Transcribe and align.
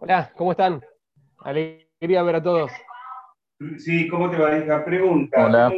Hola, 0.00 0.32
¿cómo 0.36 0.52
están? 0.52 0.82
Alegría 1.40 2.22
ver 2.22 2.36
a 2.36 2.42
todos. 2.42 2.70
Sí, 3.78 4.08
¿cómo 4.08 4.30
te 4.30 4.38
va, 4.38 4.56
hija? 4.58 4.84
Pregunta. 4.84 5.44
Hola. 5.44 5.72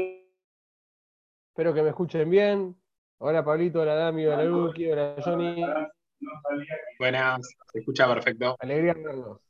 Espero 1.48 1.74
que 1.74 1.82
me 1.82 1.88
escuchen 1.90 2.30
bien. 2.30 2.76
Hola 3.18 3.44
Pablito, 3.44 3.80
hola 3.80 3.94
Dami, 3.94 4.26
hola 4.26 4.44
Luki, 4.44 4.90
hola 4.90 5.14
Johnny. 5.24 5.64
Buenas, 6.98 7.40
se 7.72 7.78
escucha 7.80 8.08
perfecto. 8.08 8.56
Alegría 8.60 8.94
verlos. 8.94 9.40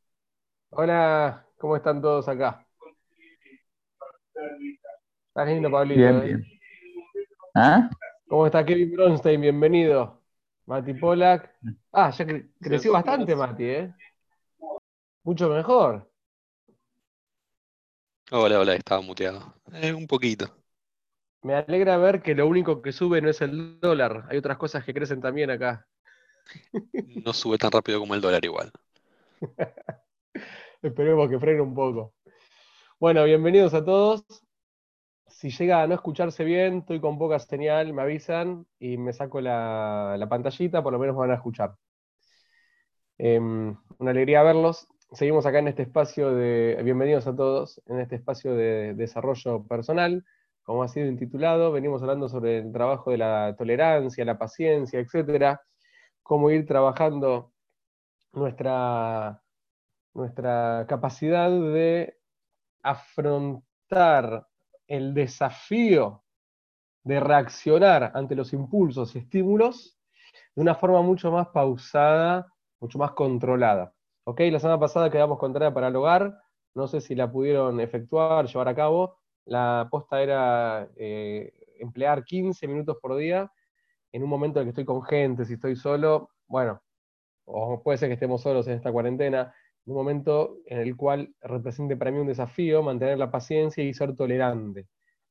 Hola, 0.71 1.47
¿cómo 1.59 1.77
están 1.77 2.01
todos 2.01 2.29
acá? 2.29 2.67
Estás 5.29 5.49
lindo, 5.49 5.71
Pablito. 5.71 6.01
Bien, 6.01 6.17
¿eh? 6.19 6.25
bien. 6.27 6.47
¿Ah? 7.55 7.91
¿Cómo 8.27 8.47
está 8.47 8.65
Kevin 8.65 8.93
Bronstein? 8.93 9.41
Bienvenido. 9.41 10.23
Mati 10.67 10.95
Polak. 10.95 11.51
Ah, 11.93 12.11
ya 12.11 12.25
cre- 12.25 12.49
creció 12.61 12.93
bastante 12.93 13.37
Mati, 13.37 13.65
¿eh? 13.65 13.95
Mucho 15.25 15.49
mejor. 15.49 16.09
Hola, 18.33 18.59
hola, 18.61 18.75
estaba 18.75 19.01
muteado. 19.01 19.55
Eh, 19.73 19.93
un 19.93 20.07
poquito. 20.09 20.57
Me 21.45 21.55
alegra 21.55 21.99
ver 21.99 22.21
que 22.21 22.35
lo 22.35 22.49
único 22.49 22.83
que 22.83 22.91
sube 22.91 23.23
no 23.23 23.31
es 23.31 23.41
el 23.43 23.79
dólar. 23.79 24.27
Hay 24.29 24.39
otras 24.39 24.59
cosas 24.59 24.85
que 24.85 24.93
crecen 24.93 25.21
también 25.21 25.51
acá. 25.51 25.87
No 27.25 27.33
sube 27.33 27.59
tan 27.59 27.71
rápido 27.71 28.01
como 28.01 28.15
el 28.17 28.21
dólar 28.21 28.45
igual. 28.45 28.73
Esperemos 30.83 31.29
que 31.31 31.39
frene 31.39 31.61
un 31.61 31.75
poco. 31.75 32.15
Bueno, 33.01 33.25
bienvenidos 33.25 33.75
a 33.75 33.85
todos. 33.85 34.25
Si 35.27 35.51
llega 35.51 35.83
a 35.83 35.87
no 35.89 35.95
escucharse 35.95 36.45
bien, 36.45 36.79
estoy 36.79 37.01
con 37.01 37.19
poca 37.19 37.39
señal, 37.41 37.93
me 37.93 38.03
avisan 38.03 38.67
y 38.79 38.97
me 38.99 39.13
saco 39.13 39.41
la, 39.41 40.15
la 40.17 40.29
pantallita, 40.29 40.81
por 40.83 40.93
lo 40.93 40.99
menos 41.01 41.17
me 41.17 41.21
van 41.23 41.33
a 41.33 41.35
escuchar. 41.35 41.75
Em, 43.19 43.77
una 43.99 44.11
alegría 44.11 44.43
verlos. 44.43 44.87
Seguimos 45.15 45.45
acá 45.45 45.59
en 45.59 45.69
este 45.69 45.83
espacio 45.83 46.35
de, 46.35 46.81
bienvenidos 46.83 47.27
a 47.27 47.37
todos, 47.37 47.83
en 47.85 48.01
este 48.01 48.17
espacio 48.17 48.55
de 48.55 48.95
desarrollo 48.95 49.63
personal, 49.67 50.25
como 50.63 50.83
ha 50.83 50.89
sido 50.89 51.07
intitulado, 51.07 51.71
venimos 51.71 52.01
hablando 52.01 52.31
sobre 52.31 52.61
el 52.61 52.73
trabajo 52.73 53.11
de 53.11 53.19
la 53.19 53.55
tolerancia, 53.59 54.25
la 54.25 54.39
paciencia, 54.39 55.01
etcétera, 55.01 55.61
cómo 56.23 56.51
ir 56.51 56.67
trabajando 56.67 57.53
nuestra, 58.33 59.43
nuestra 60.15 60.87
capacidad 60.89 61.51
de 61.51 62.17
afrontar 62.83 64.47
el 64.87 65.13
desafío 65.13 66.25
de 67.05 67.21
reaccionar 67.21 68.13
ante 68.15 68.35
los 68.35 68.55
impulsos 68.55 69.15
y 69.15 69.19
estímulos 69.19 69.99
de 70.55 70.63
una 70.63 70.75
forma 70.75 71.03
mucho 71.03 71.31
más 71.31 71.49
pausada, 71.49 72.51
mucho 72.81 72.99
más 72.99 73.11
controlada. 73.11 73.93
¿Ok? 74.25 74.41
La 74.51 74.61
semana 74.61 74.79
pasada 74.79 75.11
quedamos 75.11 75.39
con 75.39 75.53
tarea 75.53 75.75
para 75.75 75.89
el 75.89 75.97
hogar, 75.97 76.39
no 76.75 76.87
sé 76.87 77.01
si 77.01 77.15
la 77.15 77.31
pudieron 77.31 77.81
efectuar, 77.81 78.47
llevar 78.47 78.69
a 78.69 78.75
cabo. 78.75 79.19
La 79.45 79.89
posta 79.91 80.23
era 80.23 80.89
eh, 80.97 81.53
emplear 81.81 82.25
15 82.25 82.69
minutos 82.69 82.99
por 83.01 83.17
día 83.17 83.51
en 84.13 84.23
un 84.23 84.29
momento 84.29 84.61
en 84.61 84.63
el 84.63 84.67
que 84.67 84.81
estoy 84.81 84.85
con 84.85 85.03
gente, 85.03 85.45
si 85.45 85.55
estoy 85.55 85.75
solo, 85.75 86.31
bueno, 86.47 86.81
o 87.47 87.83
puede 87.83 87.99
ser 87.99 88.09
que 88.09 88.15
estemos 88.15 88.43
solos 88.43 88.69
en 88.69 88.75
esta 88.75 88.93
cuarentena, 88.93 89.55
un 89.87 89.95
momento 89.95 90.59
en 90.67 90.79
el 90.81 90.97
cual 90.97 91.35
represente 91.41 91.97
para 91.97 92.11
mí 92.11 92.19
un 92.19 92.27
desafío 92.27 92.83
mantener 92.83 93.19
la 93.19 93.31
paciencia 93.31 93.83
y 93.83 93.95
ser 93.95 94.15
tolerante. 94.15 94.87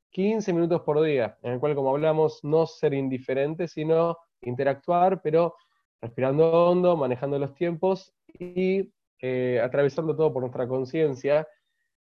15 0.09 0.51
minutos 0.51 0.81
por 0.81 1.01
día, 1.01 1.38
en 1.41 1.53
el 1.53 1.59
cual, 1.59 1.75
como 1.75 1.91
hablamos, 1.91 2.44
no 2.44 2.66
ser 2.66 2.94
indiferente, 2.94 3.68
sino 3.68 4.18
interactuar, 4.41 5.22
pero 5.22 5.56
respirando 6.01 6.51
hondo, 6.51 6.97
manejando 6.97 7.40
los 7.40 7.53
tiempos 7.53 8.13
y 8.41 8.91
eh, 9.22 9.62
atravesando 9.63 10.16
todo 10.16 10.34
por 10.34 10.41
nuestra 10.41 10.68
conciencia, 10.68 11.47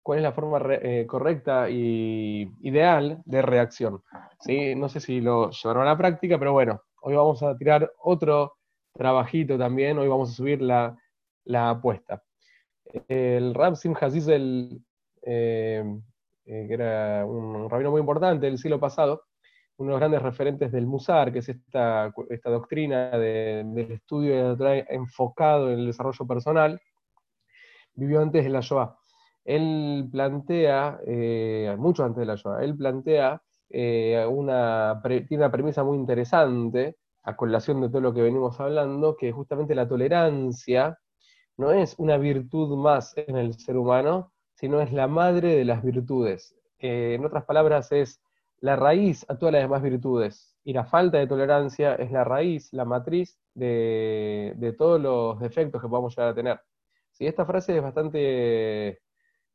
cuál 0.02 0.20
es 0.20 0.24
la 0.24 0.34
forma 0.34 0.60
eh, 0.82 1.06
correcta 1.08 1.70
y 1.70 2.50
ideal 2.62 3.22
de 3.26 3.42
reacción. 3.42 4.02
¿sí? 4.40 4.76
No 4.76 4.90
sé 4.90 5.00
si 5.00 5.22
lo 5.22 5.52
llevaron 5.52 5.84
a 5.84 5.92
la 5.92 5.98
práctica, 5.98 6.40
pero 6.40 6.54
bueno, 6.54 6.82
hoy 7.02 7.16
vamos 7.16 7.44
a 7.44 7.56
tirar 7.56 7.92
otro 8.04 8.54
trabajito 8.94 9.58
también, 9.58 9.98
hoy 10.00 10.08
vamos 10.08 10.32
a 10.32 10.34
subir 10.34 10.62
la, 10.62 10.98
la 11.44 11.70
apuesta. 11.70 12.24
El 13.08 13.54
Rab 13.54 13.76
Sim 13.76 13.94
Hazizel, 14.00 14.82
eh, 15.22 15.84
eh, 16.46 16.66
que 16.68 16.74
era 16.74 17.26
un 17.26 17.70
rabino 17.70 17.92
muy 17.92 18.00
importante 18.00 18.46
del 18.48 18.58
siglo 18.58 18.80
pasado, 18.80 19.24
uno 19.78 19.90
de 19.90 19.92
los 19.94 20.00
grandes 20.00 20.22
referentes 20.22 20.72
del 20.72 20.86
Musar, 20.88 21.32
que 21.34 21.40
es 21.40 21.50
esta, 21.50 22.14
esta 22.30 22.50
doctrina 22.50 23.10
de- 23.18 23.64
del 23.66 23.92
estudio 23.92 24.56
de 24.56 24.86
enfocado 24.90 25.72
en 25.72 25.80
el 25.80 25.86
desarrollo 25.88 26.26
personal, 26.26 26.80
vivió 27.94 28.22
antes 28.22 28.44
de 28.44 28.50
la 28.50 28.62
Shoah. 28.62 28.98
Él 29.44 30.08
plantea, 30.12 31.00
eh, 31.06 31.76
mucho 31.78 32.04
antes 32.04 32.20
de 32.22 32.26
la 32.26 32.36
Shoah, 32.36 32.64
él 32.64 32.76
plantea 32.76 33.42
eh, 33.70 34.26
una, 34.30 35.02
tiene 35.04 35.44
una 35.44 35.52
premisa 35.52 35.84
muy 35.84 35.98
interesante, 35.98 36.98
a 37.24 37.36
colación 37.36 37.82
de 37.82 37.90
todo 37.90 38.02
lo 38.02 38.14
que 38.14 38.22
venimos 38.22 38.60
hablando, 38.60 39.18
que 39.18 39.32
justamente 39.32 39.74
la 39.74 39.88
tolerancia 39.88 40.98
no 41.58 41.72
es 41.72 41.96
una 41.98 42.18
virtud 42.18 42.78
más 42.78 43.14
en 43.18 43.38
el 43.38 43.56
ser 43.56 43.78
humano, 43.78 44.32
sino 44.54 44.80
es 44.82 44.94
la 44.94 45.08
madre 45.08 45.56
de 45.56 45.66
las 45.66 45.84
virtudes. 45.84 46.56
En 46.78 47.26
otras 47.26 47.46
palabras, 47.46 47.92
es 47.92 48.22
la 48.62 48.76
raíz 48.76 49.26
a 49.30 49.38
todas 49.38 49.54
las 49.54 49.64
demás 49.64 49.82
virtudes. 49.84 50.56
Y 50.64 50.74
la 50.74 50.86
falta 50.86 51.18
de 51.20 51.28
tolerancia 51.28 51.96
es 51.96 52.12
la 52.12 52.24
raíz, 52.24 52.72
la 52.74 52.86
matriz 52.86 53.40
de, 53.54 54.76
todos 54.78 55.00
los 55.02 55.40
defectos 55.40 55.82
que 55.82 55.88
podamos 55.88 56.16
llegar 56.16 56.32
a 56.32 56.36
tener. 56.36 56.60
Sí, 57.12 57.28
esta 57.28 57.46
frase 57.46 57.78
es 57.78 57.84
bastante, 57.84 59.00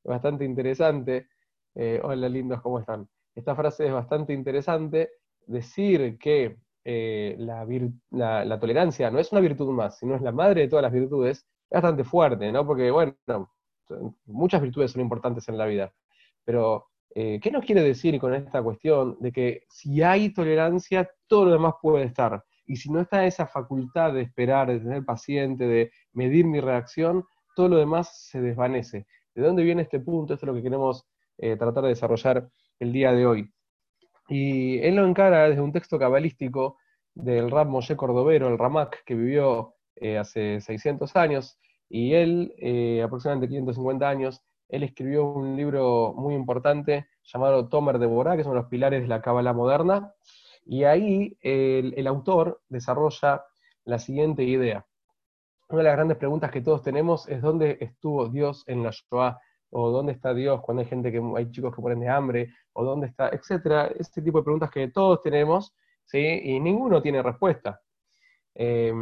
bastante 0.04 0.44
interesante. 0.44 1.28
Eh, 1.74 2.00
hola 2.02 2.28
lindos, 2.28 2.60
¿cómo 2.62 2.78
están? 2.80 3.08
Esta 3.34 3.54
frase 3.54 3.86
es 3.86 3.92
bastante 3.92 4.32
interesante. 4.32 5.10
Decir 5.46 6.18
que 6.18 6.58
eh, 6.84 7.36
la- 7.38 8.44
la 8.44 8.58
tolerancia 8.60 9.10
no 9.10 9.18
es 9.18 9.32
una 9.32 9.40
virtud 9.40 9.70
más, 9.72 9.98
sino 9.98 10.14
es 10.14 10.22
la 10.22 10.32
madre 10.32 10.62
de 10.62 10.68
todas 10.68 10.82
las 10.82 10.92
virtudes, 10.92 11.38
es 11.38 11.70
bastante 11.70 12.04
fuerte, 12.04 12.50
¿no? 12.52 12.66
Porque, 12.66 12.90
bueno, 12.90 13.14
muchas 14.26 14.62
virtudes 14.62 14.92
son 14.92 15.02
importantes 15.02 15.48
en 15.48 15.58
la 15.58 15.66
vida, 15.66 15.92
pero 16.44 16.89
eh, 17.12 17.40
¿qué 17.42 17.50
nos 17.50 17.64
quiere 17.64 17.82
decir 17.82 18.18
con 18.20 18.34
esta 18.34 18.62
cuestión 18.62 19.16
de 19.20 19.32
que 19.32 19.64
si 19.68 20.02
hay 20.02 20.32
tolerancia, 20.32 21.10
todo 21.26 21.46
lo 21.46 21.52
demás 21.52 21.74
puede 21.82 22.04
estar? 22.04 22.44
Y 22.66 22.76
si 22.76 22.90
no 22.90 23.00
está 23.00 23.26
esa 23.26 23.46
facultad 23.48 24.12
de 24.12 24.22
esperar, 24.22 24.68
de 24.68 24.78
tener 24.78 25.04
paciente, 25.04 25.66
de 25.66 25.90
medir 26.12 26.44
mi 26.46 26.60
reacción, 26.60 27.24
todo 27.56 27.68
lo 27.68 27.78
demás 27.78 28.28
se 28.28 28.40
desvanece. 28.40 29.06
¿De 29.34 29.42
dónde 29.42 29.64
viene 29.64 29.82
este 29.82 29.98
punto? 29.98 30.34
Esto 30.34 30.46
es 30.46 30.48
lo 30.48 30.54
que 30.54 30.62
queremos 30.62 31.04
eh, 31.38 31.56
tratar 31.56 31.82
de 31.82 31.90
desarrollar 31.90 32.48
el 32.78 32.92
día 32.92 33.12
de 33.12 33.26
hoy. 33.26 33.52
Y 34.28 34.78
él 34.78 34.94
lo 34.94 35.04
encara 35.04 35.48
desde 35.48 35.62
un 35.62 35.72
texto 35.72 35.98
cabalístico 35.98 36.78
del 37.12 37.50
Rab 37.50 37.66
Moshe 37.66 37.96
Cordovero, 37.96 38.46
el 38.46 38.58
Ramak, 38.58 39.02
que 39.04 39.16
vivió 39.16 39.74
eh, 39.96 40.16
hace 40.16 40.60
600 40.60 41.16
años, 41.16 41.58
y 41.88 42.14
él, 42.14 42.54
aproximadamente 43.04 43.48
550 43.48 44.08
años, 44.08 44.40
él 44.70 44.82
escribió 44.82 45.24
un 45.26 45.56
libro 45.56 46.14
muy 46.16 46.34
importante 46.34 47.08
llamado 47.24 47.68
Tomer 47.68 47.98
de 47.98 48.06
Borá, 48.06 48.36
que 48.36 48.44
son 48.44 48.54
los 48.54 48.66
pilares 48.66 49.02
de 49.02 49.08
la 49.08 49.20
Cábala 49.20 49.52
moderna, 49.52 50.14
y 50.64 50.84
ahí 50.84 51.36
el, 51.42 52.06
autor 52.06 52.60
desarrolla 52.68 53.44
la 53.84 53.98
siguiente 53.98 54.44
idea. 54.44 54.86
Una 55.68 55.78
de 55.78 55.84
las 55.84 55.96
grandes 55.96 56.16
preguntas 56.18 56.50
que 56.50 56.60
todos 56.60 56.82
tenemos 56.82 57.28
es 57.28 57.42
dónde 57.42 57.78
estuvo 57.80 58.28
Dios 58.28 58.64
en 58.66 58.82
la 58.82 58.90
Shoah, 58.90 59.38
o 59.72 59.90
dónde 59.90 60.12
está 60.12 60.34
Dios 60.34 60.60
cuando 60.62 60.82
hay 60.82 60.88
gente 60.88 61.12
que 61.12 61.22
hay 61.36 61.50
chicos 61.50 61.74
que 61.74 61.80
mueren 61.80 62.00
de 62.00 62.08
hambre, 62.08 62.54
o 62.72 62.84
dónde 62.84 63.06
está, 63.06 63.28
etcétera, 63.28 63.86
este 63.98 64.20
tipo 64.22 64.38
de 64.38 64.44
preguntas 64.44 64.70
que 64.70 64.88
todos 64.88 65.22
tenemos, 65.22 65.74
¿sí? 66.04 66.18
y 66.18 66.58
ninguno 66.60 67.00
tiene 67.00 67.22
respuesta. 67.22 67.80
Eh, 68.54 68.92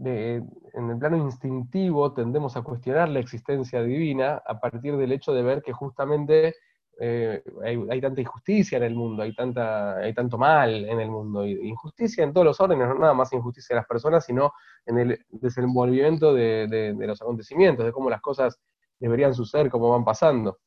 en 0.00 0.90
el 0.90 0.98
plano 0.98 1.16
instintivo 1.16 2.12
tendemos 2.12 2.56
a 2.56 2.62
cuestionar 2.62 3.08
la 3.08 3.20
existencia 3.20 3.82
divina 3.82 4.42
a 4.46 4.58
partir 4.58 4.96
del 4.96 5.12
hecho 5.12 5.32
de 5.32 5.42
ver 5.42 5.62
que 5.62 5.72
justamente 5.72 6.54
eh, 7.00 7.42
hay, 7.90 8.00
tanta 8.00 8.20
injusticia 8.20 8.78
en 8.78 8.84
el 8.84 8.94
mundo, 8.94 9.22
hay, 9.22 9.34
tanta, 9.34 9.96
hay 9.96 10.14
tanto 10.14 10.38
mal 10.38 10.84
en 10.84 11.00
el 11.00 11.10
mundo, 11.10 11.44
injusticia 11.46 12.22
en 12.22 12.32
todos 12.32 12.44
los 12.44 12.60
órdenes, 12.60 12.88
no 12.88 12.94
nada 12.94 13.14
más 13.14 13.32
injusticia 13.32 13.74
de 13.74 13.80
las 13.80 13.88
personas, 13.88 14.24
sino 14.24 14.52
en 14.86 14.98
el 14.98 15.26
desenvolvimiento 15.30 16.34
de, 16.34 16.94
los 16.98 17.20
acontecimientos, 17.20 17.84
de 17.84 17.92
cómo 17.92 18.10
las 18.10 18.20
cosas 18.20 18.60
deberían 18.98 19.34
suceder, 19.34 19.70
cómo 19.70 19.90
van 19.90 20.04
pasando. 20.04 20.58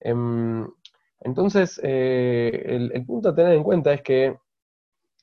Em, 0.00 0.66
entonces, 1.20 1.80
eh, 1.82 2.90
el 2.92 3.06
punto 3.06 3.30
a 3.30 3.34
tener 3.34 3.54
en 3.54 3.62
cuenta 3.62 3.92
es 3.92 4.02
que 4.02 4.36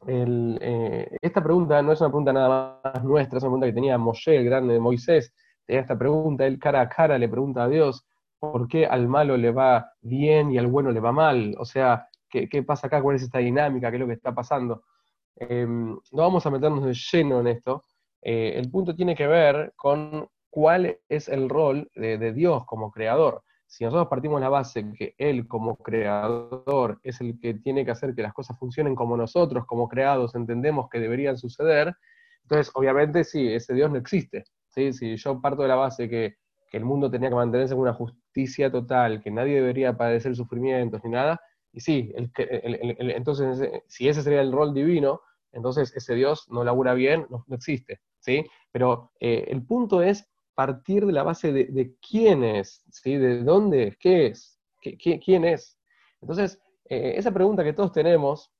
el, 0.07 0.57
eh, 0.61 1.17
esta 1.21 1.43
pregunta 1.43 1.81
no 1.81 1.91
es 1.91 2.01
una 2.01 2.09
pregunta 2.09 2.33
nada 2.33 2.81
más 2.83 3.03
nuestra, 3.03 3.37
es 3.37 3.43
una 3.43 3.49
pregunta 3.49 3.67
que 3.67 3.73
tenía 3.73 3.97
Moshe, 3.97 4.35
el 4.35 4.45
grande 4.45 4.79
Moisés, 4.79 5.33
tenía 5.65 5.81
esta 5.81 5.97
pregunta, 5.97 6.45
él 6.45 6.59
cara 6.59 6.81
a 6.81 6.89
cara 6.89 7.17
le 7.17 7.29
pregunta 7.29 7.63
a 7.63 7.67
Dios, 7.67 8.05
¿por 8.39 8.67
qué 8.67 8.85
al 8.87 9.07
malo 9.07 9.37
le 9.37 9.51
va 9.51 9.91
bien 10.01 10.51
y 10.51 10.57
al 10.57 10.67
bueno 10.67 10.91
le 10.91 10.99
va 10.99 11.11
mal? 11.11 11.55
O 11.59 11.65
sea, 11.65 12.07
¿qué, 12.29 12.63
pasa 12.63 12.87
acá? 12.87 13.01
¿Cuál 13.01 13.17
es 13.17 13.23
esta 13.23 13.39
dinámica? 13.39 13.89
¿Qué 13.89 13.97
es 13.97 14.01
lo 14.01 14.07
que 14.07 14.13
está 14.13 14.33
pasando? 14.33 14.83
Eh, 15.35 15.65
no 15.67 16.01
vamos 16.11 16.45
a 16.45 16.49
meternos 16.49 16.83
de 16.83 16.93
lleno 16.93 17.39
en 17.41 17.47
esto. 17.47 17.83
Eh, 18.21 18.53
el 18.55 18.69
punto 18.69 18.95
tiene 18.95 19.15
que 19.15 19.27
ver 19.27 19.73
con 19.75 20.27
cuál 20.49 20.97
es 21.07 21.29
el 21.29 21.49
rol 21.49 21.89
de, 21.95 22.33
Dios 22.33 22.65
como 22.65 22.91
creador. 22.91 23.43
Si 23.71 23.85
nosotros 23.85 24.09
partimos 24.09 24.41
de 24.41 24.43
la 24.43 24.49
base 24.49 24.91
que 24.97 25.15
Él 25.17 25.47
como 25.47 25.77
creador 25.77 26.99
es 27.03 27.21
el 27.21 27.39
que 27.39 27.53
tiene 27.53 27.85
que 27.85 27.91
hacer 27.91 28.13
que 28.13 28.21
las 28.21 28.33
cosas 28.33 28.59
funcionen 28.59 28.95
como 28.95 29.15
nosotros, 29.15 29.65
como 29.65 29.87
creados, 29.87 30.35
entendemos 30.35 30.89
que 30.89 30.99
deberían 30.99 31.37
suceder, 31.37 31.95
entonces 32.41 32.69
obviamente 32.75 33.23
sí, 33.23 33.47
ese 33.47 33.73
Dios 33.73 33.89
no 33.89 33.97
existe. 33.97 34.43
¿sí? 34.67 34.91
Si 34.91 35.15
yo 35.15 35.39
parto 35.39 35.61
de 35.61 35.69
la 35.69 35.75
base 35.75 36.09
que, 36.09 36.35
que 36.69 36.77
el 36.77 36.83
mundo 36.83 37.09
tenía 37.09 37.29
que 37.29 37.35
mantenerse 37.35 37.73
en 37.73 37.79
una 37.79 37.93
justicia 37.93 38.69
total, 38.69 39.23
que 39.23 39.31
nadie 39.31 39.55
debería 39.55 39.95
padecer 39.95 40.35
sufrimientos 40.35 41.01
ni 41.05 41.11
nada, 41.11 41.39
y 41.71 41.79
sí, 41.79 42.13
entonces 42.15 43.71
si 43.87 44.09
ese 44.09 44.21
sería 44.21 44.41
el 44.41 44.51
rol 44.51 44.73
divino, 44.73 45.21
entonces 45.53 45.95
ese 45.95 46.13
Dios 46.15 46.45
no 46.49 46.65
labura 46.65 46.93
bien, 46.93 47.25
no, 47.29 47.45
existe. 47.55 48.01
¿sí? 48.19 48.45
Pero 48.73 49.13
eh, 49.21 49.45
el 49.47 49.65
punto 49.65 50.01
es 50.01 50.29
partir 50.55 51.05
de 51.05 51.13
la 51.13 51.23
base 51.23 51.51
de, 51.51 51.95
quién 52.07 52.43
es, 52.43 52.83
¿sí? 52.91 53.15
de 53.15 53.43
dónde 53.43 53.87
es, 53.87 53.97
qué 53.97 54.27
es, 54.27 54.59
quién 55.23 55.45
es. 55.45 55.77
Entonces, 56.21 56.59
eh, 56.85 57.13
esa 57.15 57.31
pregunta 57.31 57.63
que 57.63 57.73
todos 57.73 57.91
tenemos 57.91 58.51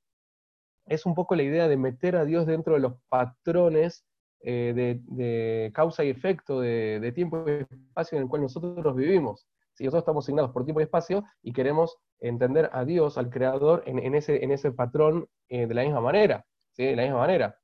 es 0.86 1.06
un 1.06 1.14
poco 1.14 1.34
la 1.34 1.42
idea 1.42 1.68
de 1.68 1.76
meter 1.76 2.16
a 2.16 2.24
Dios 2.24 2.46
dentro 2.46 2.74
de 2.74 2.80
los 2.80 2.94
patrones 3.08 4.04
eh, 4.40 5.00
de, 5.06 5.70
causa 5.72 6.02
y 6.02 6.10
efecto 6.10 6.60
de, 6.60 7.12
tiempo 7.14 7.44
y 7.46 7.64
espacio 7.74 8.16
en 8.16 8.24
el 8.24 8.28
cual 8.28 8.42
nosotros 8.42 8.96
vivimos. 8.96 9.46
Si 9.74 9.84
nosotros 9.84 10.02
estamos 10.02 10.24
asignados 10.24 10.50
por 10.50 10.64
tiempo 10.64 10.80
y 10.80 10.84
espacio 10.84 11.24
y 11.42 11.52
queremos 11.52 11.98
entender 12.20 12.68
a 12.72 12.84
Dios, 12.84 13.16
al 13.16 13.30
Creador, 13.30 13.84
en, 13.86 14.14
ese, 14.14 14.72
patrón 14.72 15.28
de 15.48 15.72
la 15.72 15.82
misma 15.82 16.00
manera, 16.00 16.44
¿sí? 16.72 16.84
de 16.84 16.96
la 16.96 17.02
misma 17.02 17.18
manera. 17.18 17.56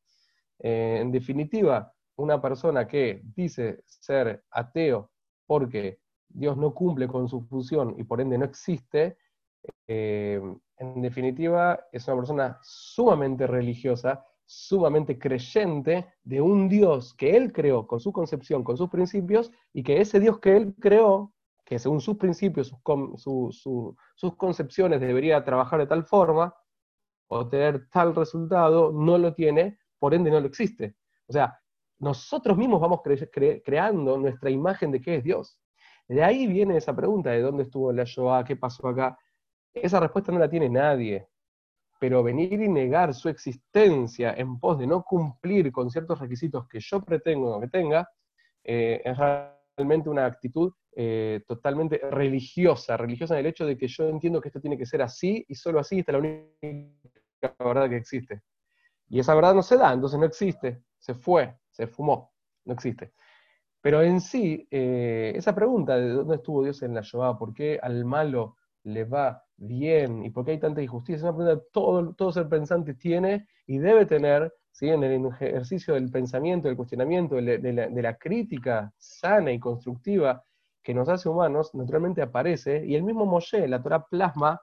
en 0.61 1.11
definitiva, 1.13 1.93
una 2.19 2.43
persona 2.43 2.87
que 2.87 3.23
dice 3.35 3.83
ser 3.87 4.45
ateo 4.51 5.11
porque 5.47 6.01
Dios 6.29 6.57
no 6.57 6.75
cumple 6.75 7.09
con 7.09 7.29
su 7.29 7.43
función 7.43 7.95
y 7.97 8.05
por 8.05 8.21
ende 8.21 8.37
no 8.37 8.45
existe, 8.45 9.17
eh, 9.87 10.41
en 10.77 11.03
definitiva 11.03 11.81
es 11.93 12.07
una 12.07 12.17
persona 12.17 12.59
sumamente 12.63 13.47
religiosa, 13.47 14.25
sumamente 14.45 15.19
creyente 15.19 16.07
de 16.23 16.41
un 16.41 16.69
Dios 16.69 17.15
que 17.15 17.37
él 17.37 17.53
creó 17.53 17.87
con 17.87 18.01
su 18.01 18.13
concepción, 18.13 18.65
con 18.65 18.77
sus 18.77 18.91
principios, 18.91 19.51
y 19.73 19.83
que 19.83 20.01
ese 20.01 20.21
Dios 20.21 20.39
que 20.39 20.57
él 20.57 20.75
creó, 20.81 21.33
que 21.65 21.79
según 21.79 22.01
sus 22.01 22.17
principios, 22.17 22.75
sus, 23.17 23.63
sus 23.63 24.37
concepciones 24.37 25.01
debería 25.01 25.45
trabajar 25.45 25.81
de 25.81 25.87
tal 25.87 26.05
forma 26.05 26.55
o 27.29 27.47
tener 27.49 27.89
tal 27.91 28.15
resultado, 28.15 28.91
no 28.91 29.19
lo 29.19 29.35
tiene, 29.35 29.79
por 29.99 30.15
ende 30.15 30.31
no 30.31 30.41
lo 30.41 30.47
existe. 30.47 30.97
O 31.27 31.33
sea, 31.33 31.61
nosotros 31.99 32.57
mismos 32.57 32.81
vamos 32.81 33.01
creando 33.65 34.19
nuestra 34.19 34.51
imagen 34.51 34.91
de 34.93 35.01
qué 35.01 35.17
es 35.17 35.25
Dios. 35.25 35.59
De 36.07 36.23
ahí 36.23 36.47
viene 36.47 36.77
esa 36.77 36.95
pregunta 36.95 37.31
de 37.31 37.43
dónde 37.43 37.65
estuvo 37.65 37.93
la 37.93 38.05
Shoah, 38.05 38.45
qué 38.45 38.57
pasó 38.57 38.89
acá. 38.89 39.19
Esa 39.75 40.01
respuesta 40.01 40.33
no 40.33 40.39
la 40.39 40.49
tiene 40.49 40.69
nadie. 40.69 41.29
Pero 42.01 42.23
venir 42.23 42.61
y 42.63 42.69
negar 42.69 43.13
su 43.13 43.29
existencia 43.29 44.33
en 44.37 44.59
pos 44.59 44.79
de 44.79 44.87
no 44.87 45.03
cumplir 45.03 45.71
con 45.73 45.91
ciertos 45.91 46.21
requisitos 46.21 46.69
que 46.69 46.79
yo 46.81 47.03
pretendo 47.03 47.61
que 47.61 47.69
tenga, 47.69 48.09
eh, 48.63 49.03
es 49.05 49.17
realmente 49.19 50.09
una 50.09 50.25
actitud 50.25 50.73
eh, 50.95 51.43
totalmente 51.47 51.99
religiosa, 52.11 52.97
religiosa 52.97 53.35
en 53.35 53.41
el 53.41 53.47
hecho 53.47 53.67
de 53.67 53.77
que 53.77 53.89
yo 53.89 54.09
entiendo 54.09 54.41
que 54.41 54.49
esto 54.49 54.61
tiene 54.61 54.79
que 54.79 54.87
ser 54.87 55.03
así 55.03 55.45
y 55.49 55.55
solo 55.55 55.81
así, 55.81 55.99
esta 55.99 56.13
es 56.13 56.23
la 56.23 56.29
única 56.29 57.55
verdad 57.59 57.89
que 57.89 57.97
existe. 57.97 58.43
Y 59.09 59.19
esa 59.21 59.35
verdad 59.35 59.55
no 59.55 59.63
se 59.63 59.77
da, 59.77 59.93
entonces 59.93 60.19
no 60.19 60.27
existe, 60.27 60.83
se 60.99 61.15
fue 61.15 61.57
se 61.79 61.87
fumó, 61.87 62.33
no 62.65 62.75
existe. 62.75 63.13
Pero 63.81 64.03
en 64.03 64.21
sí, 64.21 64.67
eh, 64.71 65.33
esa 65.37 65.55
pregunta 65.55 65.97
de 65.97 66.09
dónde 66.11 66.37
estuvo 66.37 66.65
Dios 66.65 66.83
en 66.83 66.95
la 66.95 67.03
Shoah, 67.03 67.39
por 67.39 67.55
qué 67.55 67.79
al 67.81 68.05
malo 68.05 68.57
le 68.83 69.05
va 69.05 69.45
bien 69.57 70.25
y 70.25 70.31
por 70.31 70.45
qué 70.45 70.53
hay 70.53 70.59
tanta 70.59 70.83
injusticia, 70.83 71.17
es 71.17 71.23
una 71.23 71.37
pregunta 71.37 71.61
que 71.61 71.69
todo, 71.73 72.15
todo 72.15 72.33
ser 72.33 72.49
pensante 72.49 72.95
tiene 72.95 73.47
y 73.67 73.79
debe 73.79 74.07
tener 74.07 74.53
¿sí? 74.73 74.89
en 74.89 75.05
el 75.05 75.27
ejercicio 75.27 75.95
del 75.95 76.11
pensamiento, 76.11 76.67
del 76.67 76.77
cuestionamiento, 76.77 77.37
de 77.37 78.03
la, 78.03 78.19
crítica 78.19 78.93
sana 78.97 79.53
y 79.53 79.61
constructiva 79.61 80.43
que 80.83 80.95
nos 80.95 81.09
hace 81.09 81.29
humanos, 81.29 81.75
naturalmente 81.75 82.23
aparece, 82.23 82.85
y 82.85 82.97
el 82.97 83.05
mismo 83.05 83.27
Moshe, 83.27 83.69
la 83.69 83.83
Torah 83.83 84.07
plasma, 84.07 84.61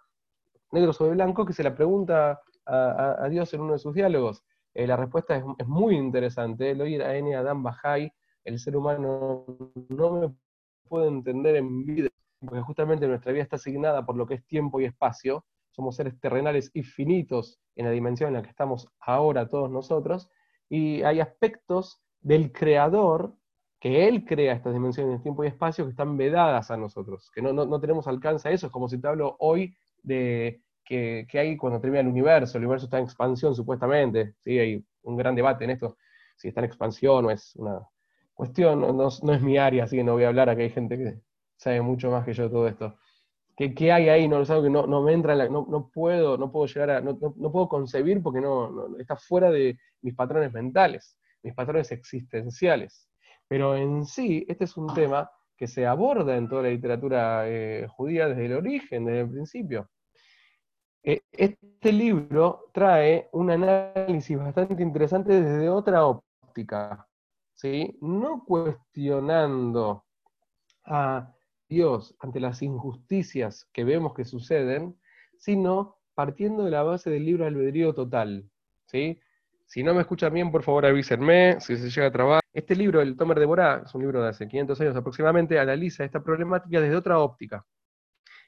negro 0.72 0.92
sobre 0.92 1.12
blanco, 1.12 1.46
que 1.46 1.54
se 1.54 1.64
la 1.64 1.76
pregunta 1.76 2.42
a 2.66 3.28
Dios 3.30 3.54
en 3.54 3.62
uno 3.62 3.74
de 3.74 3.80
sus 3.80 3.94
diálogos. 3.94 4.44
Eh, 4.76 4.86
la 4.86 4.98
respuesta 4.98 5.38
es, 5.38 5.68
muy 5.68 5.96
interesante. 5.96 6.76
Lo 6.76 6.86
ir 6.86 7.02
a 7.02 7.16
N. 7.16 7.34
Adam 7.34 7.64
Bajay, 7.64 8.12
el 8.44 8.60
ser 8.60 8.76
humano 8.76 9.46
no 9.90 10.12
me 10.12 10.36
puede 10.84 11.08
entender 11.08 11.56
en 11.56 11.86
vida, 11.86 12.10
porque 12.40 12.62
justamente 12.62 13.08
nuestra 13.08 13.32
vida 13.32 13.44
está 13.44 13.56
asignada 13.56 14.06
por 14.06 14.18
lo 14.18 14.28
que 14.28 14.36
es 14.36 14.46
tiempo 14.46 14.82
y 14.82 14.86
espacio. 14.86 15.46
Somos 15.72 15.96
seres 15.96 16.20
terrenales 16.20 16.72
y 16.74 16.84
finitos 16.84 17.60
en 17.76 17.86
la 17.86 17.92
dimensión 17.92 18.28
en 18.30 18.36
la 18.36 18.42
que 18.44 18.50
estamos 18.50 18.88
ahora 19.00 19.48
todos 19.48 19.72
nosotros, 19.72 20.30
y 20.70 21.02
hay 21.04 21.22
aspectos 21.22 22.02
del 22.22 22.52
creador 22.52 23.34
que 23.80 24.08
él 24.08 24.26
crea 24.26 24.54
estas 24.54 24.74
dimensiones 24.74 25.18
de 25.18 25.24
tiempo 25.24 25.44
y 25.44 25.48
espacio 25.48 25.86
que 25.86 25.92
están 25.92 26.18
vedadas 26.18 26.72
a 26.72 26.78
nosotros, 26.78 27.30
que 27.34 27.42
no, 27.42 27.54
no 27.54 27.80
tenemos 27.80 28.08
alcance 28.08 28.50
a 28.50 28.52
eso. 28.52 28.68
Es 28.68 28.72
como 28.74 28.90
si 28.90 29.00
te 29.00 29.08
hablo 29.08 29.36
hoy 29.40 29.76
de 30.02 30.62
que, 30.86 31.28
hay 31.34 31.58
cuando 31.58 31.82
termina 31.82 32.02
el 32.02 32.08
universo. 32.08 32.58
El 32.58 32.64
universo 32.66 32.86
está 32.86 33.00
en 33.00 33.06
expansión, 33.06 33.56
supuestamente. 33.56 34.36
¿sí? 34.40 34.58
Hay 34.60 34.86
un 35.04 35.18
gran 35.18 35.36
debate 35.36 35.66
en 35.66 35.72
esto, 35.72 35.98
si 36.38 36.50
está 36.50 36.62
en 36.62 36.66
expansión 36.66 37.26
o 37.26 37.32
es 37.32 37.56
una 37.56 37.80
cuestión, 38.34 38.82
no, 38.82 39.08
es 39.08 39.42
mi 39.42 39.58
área, 39.58 39.86
así 39.86 39.96
que 39.98 40.04
no 40.04 40.14
voy 40.14 40.26
a 40.26 40.28
hablar, 40.28 40.50
aquí 40.50 40.64
hay 40.64 40.70
gente 40.70 40.98
que 40.98 41.20
sabe 41.56 41.82
mucho 41.82 42.12
más 42.12 42.26
que 42.26 42.34
yo 42.34 42.44
de 42.44 42.50
todo 42.50 42.68
esto. 42.68 42.96
¿Qué, 43.56 43.74
qué 43.74 43.92
hay 43.92 44.10
ahí? 44.10 44.28
No 44.28 44.40
lo 44.40 44.64
que 44.64 44.70
no, 44.70 44.86
no 44.86 45.02
me 45.02 45.14
entra, 45.14 45.36
no, 45.50 45.66
no, 45.70 45.90
puedo, 45.90 46.38
no 46.38 46.52
puedo 46.52 46.66
llegar 46.66 46.90
a, 46.90 47.02
no, 47.02 47.18
no 47.38 47.52
puedo 47.52 47.70
concebir 47.70 48.22
porque 48.22 48.42
no, 48.42 48.98
está 49.00 49.16
fuera 49.16 49.50
de 49.50 49.80
mis 50.02 50.14
patrones 50.14 50.52
mentales, 50.52 51.18
mis 51.42 51.54
patrones 51.54 51.92
existenciales. 51.92 53.10
Pero 53.48 53.76
en 53.76 54.06
sí, 54.06 54.46
este 54.50 54.66
es 54.66 54.76
un 54.76 54.94
tema 54.94 55.30
que 55.56 55.68
se 55.68 55.86
aborda 55.86 56.36
en 56.36 56.50
toda 56.50 56.64
la 56.64 56.70
literatura 56.70 57.44
eh, 57.48 57.88
judía 57.90 58.28
desde 58.28 58.48
el 58.48 58.54
origen, 58.54 59.06
desde 59.06 59.22
el 59.22 59.30
principio. 59.30 59.90
Eh, 61.08 61.22
este 61.34 61.92
libro 61.92 62.72
trae 62.74 63.30
un 63.32 63.52
análisis 63.52 64.40
bastante 64.40 64.82
interesante 64.82 65.40
desde 65.40 65.70
otra 65.70 66.04
óptica, 66.04 67.08
¿sí? 67.54 67.96
no 68.02 68.44
cuestionando 68.44 70.04
a 70.84 71.32
Dios 71.70 72.16
ante 72.20 72.40
las 72.40 72.64
injusticias 72.64 73.70
que 73.72 73.84
vemos 73.84 74.16
que 74.16 74.26
suceden, 74.26 75.00
sino 75.38 75.98
partiendo 76.16 76.64
de 76.64 76.72
la 76.72 76.82
base 76.82 77.12
del 77.12 77.24
libro 77.24 77.46
albedrío 77.46 77.94
total. 77.94 78.50
¿sí? 78.88 79.20
Si 79.68 79.84
no 79.84 79.94
me 79.94 80.02
escuchan 80.02 80.34
bien, 80.34 80.52
por 80.52 80.64
favor 80.64 80.88
avísenme, 80.88 81.62
si 81.62 81.78
se 81.78 81.92
llega 81.92 82.08
a 82.08 82.12
trabar. 82.12 82.42
Este 82.52 82.76
libro, 82.76 83.00
el 83.00 83.16
Tomer 83.16 83.38
de 83.38 83.46
Borá, 83.46 83.84
es 83.86 83.94
un 83.94 84.02
libro 84.02 84.24
de 84.24 84.30
hace 84.30 84.48
500 84.48 84.82
años 84.82 84.96
aproximadamente, 84.96 85.60
analiza 85.60 86.04
esta 86.04 86.24
problemática 86.24 86.82
desde 86.82 86.96
otra 86.96 87.20
óptica 87.20 87.64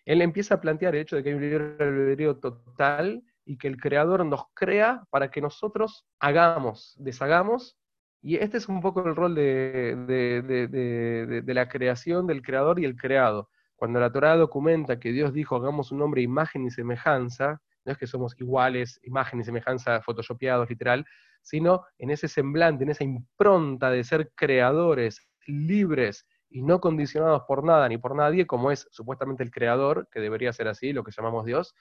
él 0.08 0.22
empieza 0.22 0.56
a 0.56 0.62
plantear 0.62 0.96
el 0.96 1.02
hecho 1.02 1.18
de 1.18 1.24
que 1.24 1.30
hay 1.30 1.36
un 1.36 1.42
libre 1.42 1.76
albedrío 1.80 2.38
total 2.38 3.22
y 3.44 3.58
que 3.58 3.68
el 3.68 3.76
creador 3.76 4.26
nos 4.26 4.46
crea 4.54 5.04
para 5.10 5.30
que 5.30 5.42
nosotros 5.42 6.06
hagamos, 6.20 6.96
deshagamos, 6.98 7.78
y 8.22 8.38
este 8.38 8.56
es 8.56 8.70
un 8.70 8.80
poco 8.80 9.06
el 9.06 9.18
rol 9.18 9.36
de, 9.36 11.44
la 11.46 11.68
creación 11.68 12.26
del 12.26 12.42
creador 12.42 12.80
y 12.80 12.86
el 12.86 12.96
creado. 12.96 13.50
Cuando 13.76 14.00
la 14.00 14.10
Torah 14.10 14.38
documenta 14.38 14.98
que 14.98 15.12
Dios 15.12 15.34
dijo 15.34 15.58
hagamos 15.58 15.92
un 15.92 16.02
hombre 16.02 16.22
imagen 16.22 16.66
y 16.66 16.72
semejanza, 16.72 17.62
no 17.84 17.92
es 17.92 17.98
que 17.98 18.08
somos 18.08 18.34
iguales, 18.40 19.02
imagen 19.04 19.42
y 19.42 19.44
semejanza 19.44 20.02
photoshopeados 20.02 20.70
literal, 20.70 21.06
sino 21.42 21.84
en 21.98 22.12
ese 22.12 22.30
semblante, 22.30 22.86
en 22.86 22.92
esa 22.92 23.04
impronta 23.04 23.92
de 23.92 24.06
ser 24.06 24.32
creadores 24.36 25.20
libres 25.48 26.26
y 26.50 26.62
no 26.62 26.80
condicionados 26.80 27.44
por 27.48 27.64
nada 27.64 27.88
ni 27.90 27.98
por 27.98 28.16
nadie, 28.16 28.48
como 28.48 28.72
es 28.72 28.88
supuestamente 28.92 29.44
el 29.44 29.52
creador, 29.52 30.08
que 30.12 30.20
debería 30.20 30.54
ser 30.54 30.68
así, 30.68 30.94
lo 30.94 31.04
que 31.04 31.12
llamamos 31.12 31.46
Dios, 31.46 31.76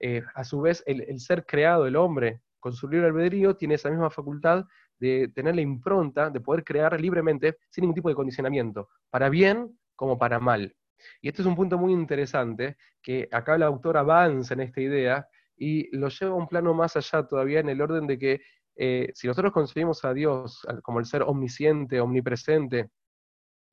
eh, 0.00 0.22
a 0.34 0.44
su 0.44 0.60
vez 0.60 0.82
el, 0.86 1.20
ser 1.20 1.46
creado, 1.46 1.86
el 1.86 1.96
hombre, 1.96 2.40
con 2.60 2.72
su 2.72 2.88
libre 2.88 3.06
albedrío, 3.06 3.56
tiene 3.56 3.74
esa 3.74 3.90
misma 3.90 4.10
facultad 4.10 4.64
de 4.98 5.28
tener 5.34 5.54
la 5.54 5.62
impronta, 5.62 6.30
de 6.30 6.40
poder 6.40 6.64
crear 6.64 7.00
libremente, 7.00 7.56
sin 7.70 7.82
ningún 7.82 7.94
tipo 7.94 8.08
de 8.08 8.14
condicionamiento, 8.14 8.88
para 9.10 9.28
bien 9.28 9.78
como 9.96 10.18
para 10.18 10.38
mal. 10.38 10.74
Y 11.20 11.28
este 11.28 11.42
es 11.42 11.46
un 11.46 11.56
punto 11.56 11.78
muy 11.78 11.92
interesante, 11.92 12.76
que 13.02 13.28
acá 13.32 13.56
el 13.56 13.62
autor 13.62 13.96
avanza 13.96 14.54
en 14.54 14.60
esta 14.60 14.80
idea 14.80 15.26
y 15.56 15.94
lo 15.96 16.08
lleva 16.08 16.32
a 16.32 16.36
un 16.36 16.48
plano 16.48 16.74
más 16.74 16.96
allá 16.96 17.26
todavía 17.26 17.60
en 17.60 17.68
el 17.68 17.80
orden 17.80 18.06
de 18.06 18.18
que 18.18 18.40
eh, 18.76 19.10
si 19.14 19.26
nosotros 19.26 19.52
concebimos 19.52 20.04
a 20.04 20.14
Dios 20.14 20.66
como 20.82 20.98
el 20.98 21.06
ser 21.06 21.22
omnisciente, 21.22 22.00
omnipresente, 22.00 22.90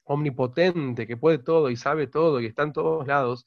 omnipotente, 0.09 1.05
que 1.07 1.17
puede 1.17 1.37
todo 1.37 1.69
y 1.69 1.75
sabe 1.75 2.07
todo 2.07 2.41
y 2.41 2.47
está 2.47 2.63
en 2.63 2.73
todos 2.73 3.05
lados, 3.07 3.45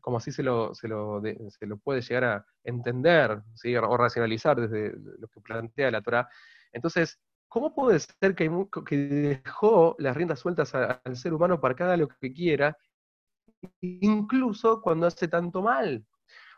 como 0.00 0.16
así 0.16 0.32
se 0.32 0.42
lo, 0.42 0.74
se 0.74 0.88
lo, 0.88 1.20
se 1.22 1.66
lo 1.66 1.76
puede 1.78 2.00
llegar 2.00 2.24
a 2.24 2.46
entender 2.64 3.42
¿sí? 3.54 3.76
o 3.76 3.96
racionalizar 3.96 4.58
desde 4.60 4.94
lo 5.18 5.28
que 5.28 5.40
plantea 5.40 5.90
la 5.90 6.00
Torah. 6.00 6.28
Entonces, 6.72 7.20
¿cómo 7.48 7.74
puede 7.74 7.98
ser 7.98 8.34
que, 8.34 8.50
que 8.86 8.96
dejó 8.96 9.94
las 9.98 10.16
riendas 10.16 10.40
sueltas 10.40 10.74
al 10.74 11.16
ser 11.16 11.34
humano 11.34 11.60
para 11.60 11.74
que 11.74 11.82
haga 11.82 11.96
lo 11.98 12.08
que 12.08 12.32
quiera, 12.32 12.76
incluso 13.80 14.80
cuando 14.80 15.06
hace 15.06 15.28
tanto 15.28 15.60
mal? 15.60 16.06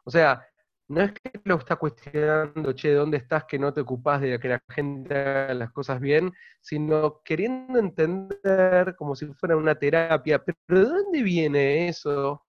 O 0.04 0.11
sea, 0.11 0.46
no 0.89 1.01
es 1.03 1.12
que 1.12 1.41
lo 1.45 1.57
está 1.57 1.77
cuestionando, 1.77 2.73
che, 2.73 2.93
¿dónde 2.93 3.17
estás 3.19 3.45
que 3.45 3.59
no 3.59 3.73
te 3.73 3.81
ocupás 3.81 4.21
de 4.21 4.39
que 4.39 4.49
la 4.49 4.62
gente 4.69 5.15
haga 5.17 5.55
las 5.55 5.73
cosas 5.73 6.01
bien? 6.01 6.33
Sino 6.61 7.23
queriendo 7.25 7.79
entender 7.79 8.95
como 8.97 9.15
si 9.17 9.27
fuera 9.35 9.57
una 9.57 9.75
terapia, 9.75 10.43
pero 10.45 10.81
¿de 10.81 10.87
dónde 10.87 11.23
viene 11.23 11.89
eso? 11.89 12.45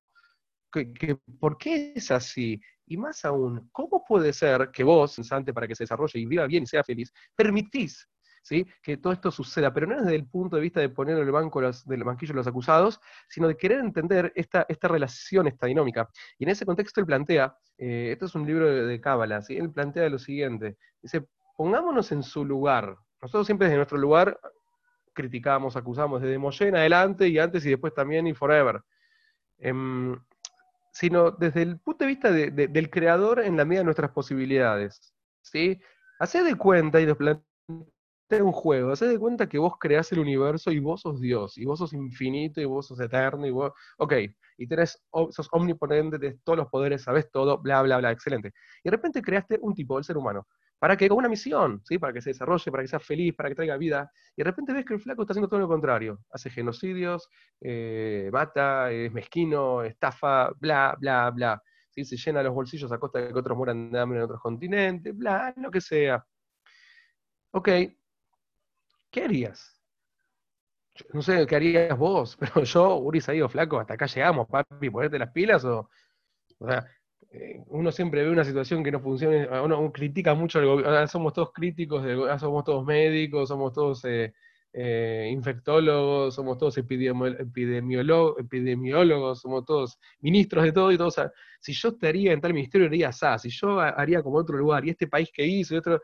por 1.39 1.57
qué 1.57 1.93
es 1.95 2.11
así? 2.11 2.59
Y 2.87 2.97
más 2.97 3.23
aún, 3.25 3.69
¿cómo 3.71 4.03
puede 4.03 4.33
ser 4.33 4.71
que 4.71 4.83
vos, 4.83 5.15
pensante 5.15 5.53
para 5.53 5.67
que 5.67 5.75
se 5.75 5.83
desarrolle 5.83 6.19
y 6.19 6.25
viva 6.25 6.47
bien 6.47 6.63
y 6.63 6.67
sea 6.67 6.83
feliz, 6.83 7.13
permitís 7.35 8.07
que 8.81 8.97
todo 8.97 9.13
esto 9.13 9.31
suceda? 9.31 9.73
Pero 9.73 9.87
no 9.87 10.01
desde 10.01 10.15
el 10.15 10.27
punto 10.27 10.55
de 10.55 10.61
vista 10.61 10.79
de 10.79 10.89
poner 10.89 11.17
en 11.17 11.23
el 11.23 11.31
banco 11.31 11.61
los, 11.61 11.85
del 11.85 12.03
banquillo 12.03 12.33
los 12.33 12.47
acusados, 12.47 12.99
sino 13.27 13.47
de 13.47 13.55
querer 13.55 13.79
entender 13.79 14.31
esta, 14.35 14.65
esta 14.67 14.87
relación, 14.87 15.47
esta 15.47 15.67
dinámica. 15.67 16.09
Y 16.37 16.43
en 16.43 16.49
ese 16.49 16.65
contexto 16.65 16.99
él 16.99 17.05
plantea, 17.05 17.55
eh, 17.77 18.09
esto 18.11 18.25
es 18.25 18.35
un 18.35 18.45
libro 18.45 18.69
de 18.85 19.01
Cábala, 19.01 19.41
¿sí? 19.41 19.55
él 19.55 19.71
plantea 19.71 20.09
lo 20.09 20.19
siguiente, 20.19 20.77
dice, 21.01 21.25
pongámonos 21.55 22.11
en 22.11 22.23
su 22.23 22.45
lugar. 22.45 22.97
Nosotros 23.21 23.45
siempre 23.45 23.67
desde 23.67 23.77
nuestro 23.77 23.97
lugar 23.97 24.39
criticamos, 25.13 25.75
acusamos, 25.75 26.21
desde 26.21 26.37
Moshe 26.37 26.67
en 26.67 26.75
adelante 26.75 27.27
y 27.27 27.39
antes 27.39 27.65
y 27.65 27.69
después 27.69 27.93
también 27.93 28.27
y 28.27 28.33
forever. 28.33 28.81
Em, 29.59 30.19
sino 30.91 31.31
desde 31.31 31.61
el 31.61 31.79
punto 31.79 32.03
de 32.03 32.07
vista 32.07 32.31
del 32.31 32.89
creador 32.89 33.39
en 33.39 33.57
la 33.57 33.65
medida 33.65 33.79
de 33.79 33.85
nuestras 33.85 34.11
posibilidades. 34.11 35.13
¿sí? 35.41 35.81
Haced 36.19 36.45
de 36.45 36.55
cuenta 36.55 37.01
y 37.01 37.11
plantea 37.13 37.43
un 38.41 38.51
juego, 38.51 38.91
haced 38.91 39.09
de 39.09 39.19
cuenta 39.19 39.47
que 39.47 39.59
vos 39.59 39.73
creás 39.79 40.11
el 40.11 40.19
universo 40.19 40.71
y 40.71 40.79
vos 40.79 41.01
sos 41.01 41.19
Dios, 41.19 41.57
y 41.57 41.65
vos 41.65 41.79
sos 41.79 41.93
infinito, 41.93 42.61
y 42.61 42.65
vos 42.65 42.87
sos 42.87 42.99
eterno, 42.99 43.45
y 43.45 43.51
vos, 43.51 43.71
ok, 43.97 44.13
y 44.57 44.67
tenés, 44.67 45.03
sos 45.29 45.47
omnipotente, 45.51 46.17
tenés 46.17 46.41
todos 46.43 46.57
los 46.57 46.69
poderes, 46.69 47.03
sabes 47.03 47.29
todo, 47.31 47.59
bla, 47.59 47.81
bla, 47.81 47.97
bla, 47.97 48.11
excelente. 48.11 48.53
Y 48.83 48.89
de 48.89 48.91
repente 48.91 49.21
creaste 49.21 49.59
un 49.61 49.73
tipo, 49.75 49.97
el 49.97 50.03
ser 50.03 50.17
humano, 50.17 50.47
para 50.79 50.97
que 50.97 51.07
con 51.07 51.19
una 51.19 51.29
misión, 51.29 51.81
¿sí? 51.85 51.97
para 51.97 52.11
que 52.11 52.21
se 52.21 52.31
desarrolle, 52.31 52.71
para 52.71 52.83
que 52.83 52.89
sea 52.89 52.99
feliz, 52.99 53.33
para 53.35 53.49
que 53.49 53.55
traiga 53.55 53.77
vida, 53.77 54.11
y 54.35 54.41
de 54.41 54.43
repente 54.43 54.73
ves 54.73 54.85
que 54.85 54.95
el 54.95 54.99
flaco 54.99 55.21
está 55.21 55.33
haciendo 55.33 55.47
todo 55.47 55.59
lo 55.59 55.67
contrario, 55.67 56.19
hace 56.31 56.49
genocidios, 56.49 57.29
eh, 57.61 58.29
mata, 58.33 58.91
es 58.91 59.11
mezquino, 59.13 59.83
estafa, 59.83 60.51
bla, 60.59 60.95
bla, 60.99 61.29
bla. 61.31 61.63
¿sí? 61.89 62.03
Se 62.03 62.17
llena 62.17 62.43
los 62.43 62.53
bolsillos 62.53 62.91
a 62.91 62.97
costa 62.97 63.19
de 63.19 63.31
que 63.31 63.39
otros 63.39 63.57
mueran 63.57 63.91
de 63.91 63.99
hambre 63.99 64.19
en 64.19 64.25
otros 64.25 64.41
continentes, 64.41 65.15
bla, 65.15 65.53
lo 65.57 65.71
que 65.71 65.79
sea. 65.81 66.25
Ok, 67.51 67.69
¿qué 69.13 69.23
harías? 69.23 69.79
No 71.13 71.21
sé 71.21 71.47
qué 71.47 71.55
harías 71.55 71.97
vos, 71.97 72.35
pero 72.39 72.63
yo, 72.63 72.97
Uri 72.97 73.21
Saído 73.21 73.47
Flaco, 73.47 73.79
hasta 73.79 73.93
acá 73.93 74.07
llegamos, 74.07 74.47
papi, 74.49 74.89
ponerte 74.89 75.19
las 75.19 75.31
pilas 75.31 75.63
o. 75.63 75.89
O 76.59 76.67
sea, 76.67 76.85
eh, 77.31 77.63
uno 77.67 77.91
siempre 77.91 78.23
ve 78.23 78.29
una 78.29 78.43
situación 78.43 78.83
que 78.83 78.91
no 78.91 78.99
funciona, 78.99 79.61
uno 79.61 79.91
critica 79.91 80.35
mucho 80.35 80.59
al 80.59 80.65
gobierno, 80.65 81.07
somos 81.07 81.33
todos 81.33 81.51
críticos, 81.51 82.03
somos 82.39 82.63
todos 82.63 82.85
médicos, 82.85 83.49
somos 83.49 83.73
todos 83.73 84.05
eh, 84.05 84.33
eh, 84.71 85.29
infectólogos, 85.31 86.35
somos 86.35 86.57
todos 86.57 86.77
epidemiólogos, 86.77 89.41
somos 89.41 89.65
todos 89.65 89.99
ministros 90.21 90.63
de 90.63 90.71
todo 90.71 90.91
y 90.91 90.97
todos. 90.97 91.15
Si 91.59 91.73
yo 91.73 91.89
estaría 91.89 92.33
en 92.33 92.41
tal 92.41 92.53
ministerio, 92.53 92.87
haría 92.87 93.09
así, 93.09 93.49
si 93.49 93.57
yo 93.57 93.79
haría 93.79 94.21
como 94.21 94.37
otro 94.37 94.57
lugar, 94.57 94.85
y 94.85 94.91
este 94.91 95.07
país 95.07 95.29
que 95.33 95.45
hizo, 95.45 95.73
y 95.73 95.77
otro, 95.77 96.01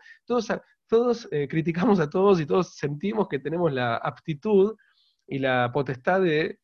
todos, 0.90 1.28
todos 1.30 1.30
criticamos 1.50 2.00
a 2.00 2.10
todos 2.10 2.42
y 2.42 2.46
todos 2.46 2.76
sentimos 2.76 3.28
que 3.28 3.40
tenemos 3.40 3.72
la 3.72 3.96
aptitud 3.98 4.76
y 5.28 5.40
la 5.40 5.72
potestad 5.72 6.22
de 6.22 6.60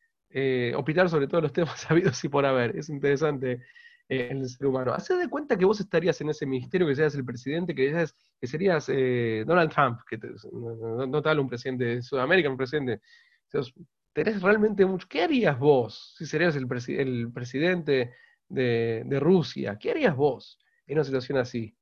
opinar 0.76 1.10
sobre 1.10 1.28
todos 1.28 1.44
los 1.44 1.54
temas 1.54 1.80
sabidos 1.80 2.24
y 2.24 2.30
por 2.30 2.46
haber. 2.46 2.76
Es 2.78 2.90
interesante 2.90 3.62
en 4.10 4.38
el 4.38 4.50
ser 4.50 4.68
humano. 4.68 4.94
Haced 4.94 5.20
de 5.20 5.30
cuenta 5.30 5.58
que 5.58 5.66
vos 5.66 5.80
estarías 5.80 6.20
en 6.22 6.30
ese 6.30 6.46
ministerio, 6.46 6.88
que 6.88 6.96
seas 6.96 7.16
el 7.16 7.26
presidente, 7.26 7.74
que, 7.74 7.90
seas, 7.90 8.16
que 8.40 8.48
serías 8.48 8.88
eh, 8.90 9.44
Donald 9.48 9.72
Trump, 9.72 10.00
que 10.08 10.20
no, 10.52 11.22
tal 11.22 11.40
un 11.40 11.50
presidente 11.50 11.86
de 11.86 12.02
Sudamérica, 12.02 12.50
un 12.50 12.58
presidente. 12.58 13.02
realmente. 14.14 14.86
¿Qué 15.10 15.24
harías 15.24 15.58
vos 15.58 16.16
si 16.18 16.26
serías 16.26 16.56
el, 16.56 16.68
el 17.00 17.32
presidente 17.32 18.14
de, 18.48 19.04
de, 19.06 19.20
Rusia? 19.20 19.78
¿Qué 19.80 19.92
harías 19.92 20.16
vos 20.16 20.60
en 20.86 20.98
una 20.98 21.04
situación 21.04 21.38
así? 21.38 21.76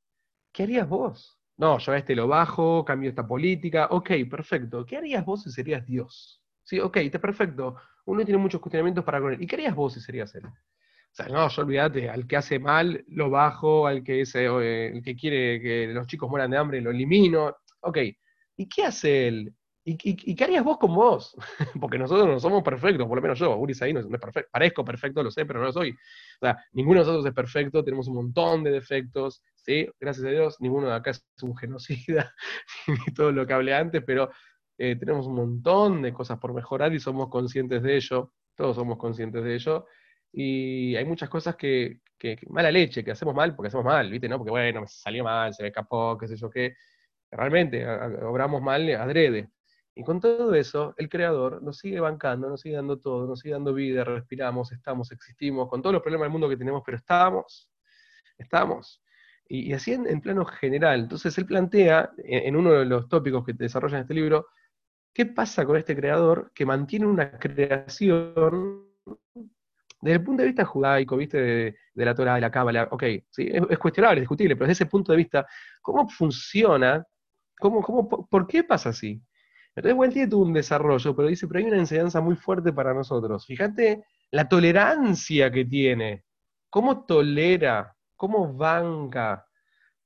¿Qué 0.52 0.62
harías 0.62 0.88
vos? 0.88 1.33
No, 1.56 1.78
yo 1.78 1.92
a 1.92 1.98
este 1.98 2.16
lo 2.16 2.26
bajo, 2.26 2.84
cambio 2.84 3.10
esta 3.10 3.26
política. 3.26 3.88
Ok, 3.90 4.10
perfecto. 4.28 4.84
¿Qué 4.84 4.96
harías 4.96 5.24
vos 5.24 5.42
si 5.42 5.50
serías 5.50 5.86
Dios? 5.86 6.42
Sí, 6.62 6.80
ok, 6.80 6.96
está 6.98 7.20
perfecto. 7.20 7.76
Uno 8.06 8.24
tiene 8.24 8.38
muchos 8.38 8.60
cuestionamientos 8.60 9.04
para 9.04 9.20
con 9.20 9.34
él. 9.34 9.42
¿Y 9.42 9.46
qué 9.46 9.56
harías 9.56 9.74
vos 9.74 9.94
si 9.94 10.00
serías 10.00 10.34
él? 10.34 10.44
O 10.46 11.16
sea, 11.16 11.28
no, 11.28 11.48
yo 11.48 11.62
olvídate, 11.62 12.10
al 12.10 12.26
que 12.26 12.36
hace 12.36 12.58
mal 12.58 13.04
lo 13.06 13.30
bajo, 13.30 13.86
al 13.86 14.02
que, 14.02 14.22
es, 14.22 14.32
eh, 14.34 15.00
que 15.04 15.14
quiere 15.14 15.60
que 15.60 15.86
los 15.86 16.08
chicos 16.08 16.28
mueran 16.28 16.50
de 16.50 16.56
hambre 16.58 16.80
lo 16.80 16.90
elimino. 16.90 17.56
Ok, 17.80 17.98
¿y 18.56 18.68
qué 18.68 18.84
hace 18.84 19.28
él? 19.28 19.54
¿Y, 19.86 20.34
qué 20.34 20.44
harías 20.44 20.64
vos 20.64 20.78
con 20.78 20.94
vos? 20.94 21.36
Porque 21.80 21.98
nosotros 21.98 22.26
no 22.26 22.40
somos 22.40 22.62
perfectos, 22.62 23.06
por 23.06 23.16
lo 23.16 23.22
menos 23.22 23.38
yo, 23.38 23.54
Uri 23.56 23.74
ahí 23.82 23.92
no, 23.92 24.00
es 24.00 24.06
perfecto, 24.06 24.50
parezco 24.50 24.84
perfecto, 24.84 25.22
lo 25.22 25.30
sé, 25.30 25.44
pero 25.44 25.60
no 25.60 25.66
lo 25.66 25.72
soy. 25.72 25.90
O 25.90 26.38
sea, 26.40 26.58
ninguno 26.72 27.00
de 27.00 27.06
nosotros 27.06 27.26
es 27.26 27.34
perfecto, 27.34 27.84
tenemos 27.84 28.08
un 28.08 28.14
montón 28.14 28.64
de 28.64 28.70
defectos, 28.70 29.42
Gracias 30.00 30.26
a 30.26 30.30
Dios, 30.30 30.56
ninguno 30.60 30.88
de 30.88 30.94
acá 30.94 31.10
es 31.10 31.24
un 31.42 31.56
genocida, 31.56 32.34
ni 32.86 33.14
todo 33.14 33.32
lo 33.32 33.46
que 33.46 33.52
hablé 33.52 33.74
antes, 33.74 34.02
pero 34.04 34.30
eh, 34.78 34.96
tenemos 34.96 35.26
un 35.26 35.36
montón 35.36 36.02
de 36.02 36.12
cosas 36.12 36.38
por 36.38 36.52
mejorar 36.52 36.92
y 36.92 37.00
somos 37.00 37.28
conscientes 37.28 37.82
de 37.82 37.96
ello, 37.96 38.32
todos 38.54 38.76
somos 38.76 38.98
conscientes 38.98 39.42
de 39.44 39.54
ello, 39.54 39.86
y 40.32 40.96
hay 40.96 41.04
muchas 41.04 41.28
cosas 41.28 41.56
que, 41.56 42.00
mala 42.48 42.70
leche, 42.70 43.04
que 43.04 43.12
hacemos 43.12 43.34
mal 43.34 43.54
porque 43.54 43.68
hacemos 43.68 43.84
mal, 43.84 44.10
¿viste? 44.10 44.28
¿No? 44.28 44.38
Porque 44.38 44.50
bueno, 44.50 44.80
me 44.80 44.88
salió 44.88 45.22
mal, 45.22 45.54
se 45.54 45.62
me 45.62 45.68
escapó, 45.68 46.18
qué 46.18 46.26
sé 46.26 46.36
yo 46.36 46.50
qué. 46.50 46.76
Realmente, 47.30 47.86
obramos 47.86 48.60
mal 48.60 48.88
adrede. 48.96 49.50
Y 49.94 50.02
con 50.02 50.20
todo 50.20 50.52
eso, 50.54 50.94
el 50.98 51.08
creador 51.08 51.62
nos 51.62 51.78
sigue 51.78 52.00
bancando, 52.00 52.48
nos 52.48 52.62
sigue 52.62 52.74
dando 52.74 52.98
todo, 52.98 53.28
nos 53.28 53.40
sigue 53.40 53.54
dando 53.54 53.72
vida, 53.72 54.02
respiramos, 54.02 54.72
estamos, 54.72 55.12
existimos, 55.12 55.68
con 55.68 55.82
todos 55.82 55.92
los 55.92 56.02
problemas 56.02 56.26
del 56.26 56.32
mundo 56.32 56.48
que 56.48 56.56
tenemos, 56.56 56.82
pero 56.84 56.96
estamos, 56.96 57.70
estamos. 58.36 59.03
Y, 59.46 59.72
así 59.72 59.92
en, 59.92 60.20
plano 60.20 60.44
general. 60.44 61.00
Entonces 61.00 61.36
él 61.38 61.46
plantea, 61.46 62.10
en, 62.18 62.56
uno 62.56 62.72
de 62.72 62.84
los 62.86 63.08
tópicos 63.08 63.44
que 63.44 63.52
desarrolla 63.52 63.98
en 63.98 64.02
este 64.02 64.14
libro, 64.14 64.48
¿qué 65.12 65.26
pasa 65.26 65.64
con 65.64 65.76
este 65.76 65.94
creador 65.94 66.50
que 66.54 66.66
mantiene 66.66 67.06
una 67.06 67.38
creación 67.38 68.84
desde 70.04 70.16
el 70.16 70.24
punto 70.24 70.42
de 70.42 70.48
vista 70.48 70.66
judaico, 70.66 71.16
¿viste? 71.16 71.40
De, 71.40 72.04
la 72.04 72.14
Torah, 72.14 72.34
de 72.34 72.42
la 72.42 72.50
Cábala, 72.50 72.88
ok, 72.90 73.04
¿sí? 73.30 73.48
es, 73.50 73.78
cuestionable, 73.78 74.18
es 74.18 74.22
discutible, 74.24 74.54
pero 74.54 74.66
desde 74.68 74.84
ese 74.84 74.90
punto 74.90 75.12
de 75.12 75.16
vista, 75.16 75.46
¿cómo 75.80 76.06
funciona? 76.10 77.06
¿Cómo, 77.58 77.80
cómo, 77.80 78.06
por, 78.06 78.46
qué 78.46 78.64
pasa 78.64 78.90
así? 78.90 79.22
Entonces, 79.74 79.96
bueno, 79.96 80.12
tiene 80.12 80.28
todo 80.28 80.40
un 80.40 80.52
desarrollo, 80.52 81.16
pero 81.16 81.28
dice, 81.28 81.48
pero 81.48 81.60
hay 81.60 81.64
una 81.64 81.78
enseñanza 81.78 82.20
muy 82.20 82.36
fuerte 82.36 82.70
para 82.70 82.92
nosotros. 82.92 83.46
Fíjate 83.46 84.04
la 84.30 84.46
tolerancia 84.46 85.50
que 85.50 85.64
tiene, 85.64 86.24
cómo 86.68 87.06
tolera, 87.06 87.93
cómo 88.16 88.54
banca, 88.54 89.46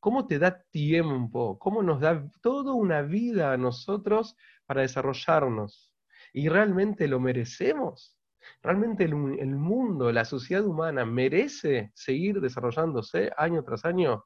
cómo 0.01 0.27
te 0.27 0.39
da 0.39 0.63
tiempo, 0.71 1.59
cómo 1.59 1.83
nos 1.83 2.01
da 2.01 2.29
toda 2.43 2.73
una 2.73 3.03
vida 3.03 3.53
a 3.53 3.57
nosotros 3.57 4.37
para 4.67 4.83
desarrollarnos. 4.83 5.95
¿Y 6.33 6.49
realmente 6.49 7.09
lo 7.09 7.21
merecemos? 7.21 8.17
¿Realmente 8.63 9.05
el, 9.05 9.15
mundo, 9.15 10.13
la 10.13 10.25
sociedad 10.25 10.65
humana 10.65 11.05
merece 11.05 11.91
seguir 11.95 12.41
desarrollándose 12.41 13.31
año 13.37 13.63
tras 13.63 13.85
año 13.85 14.25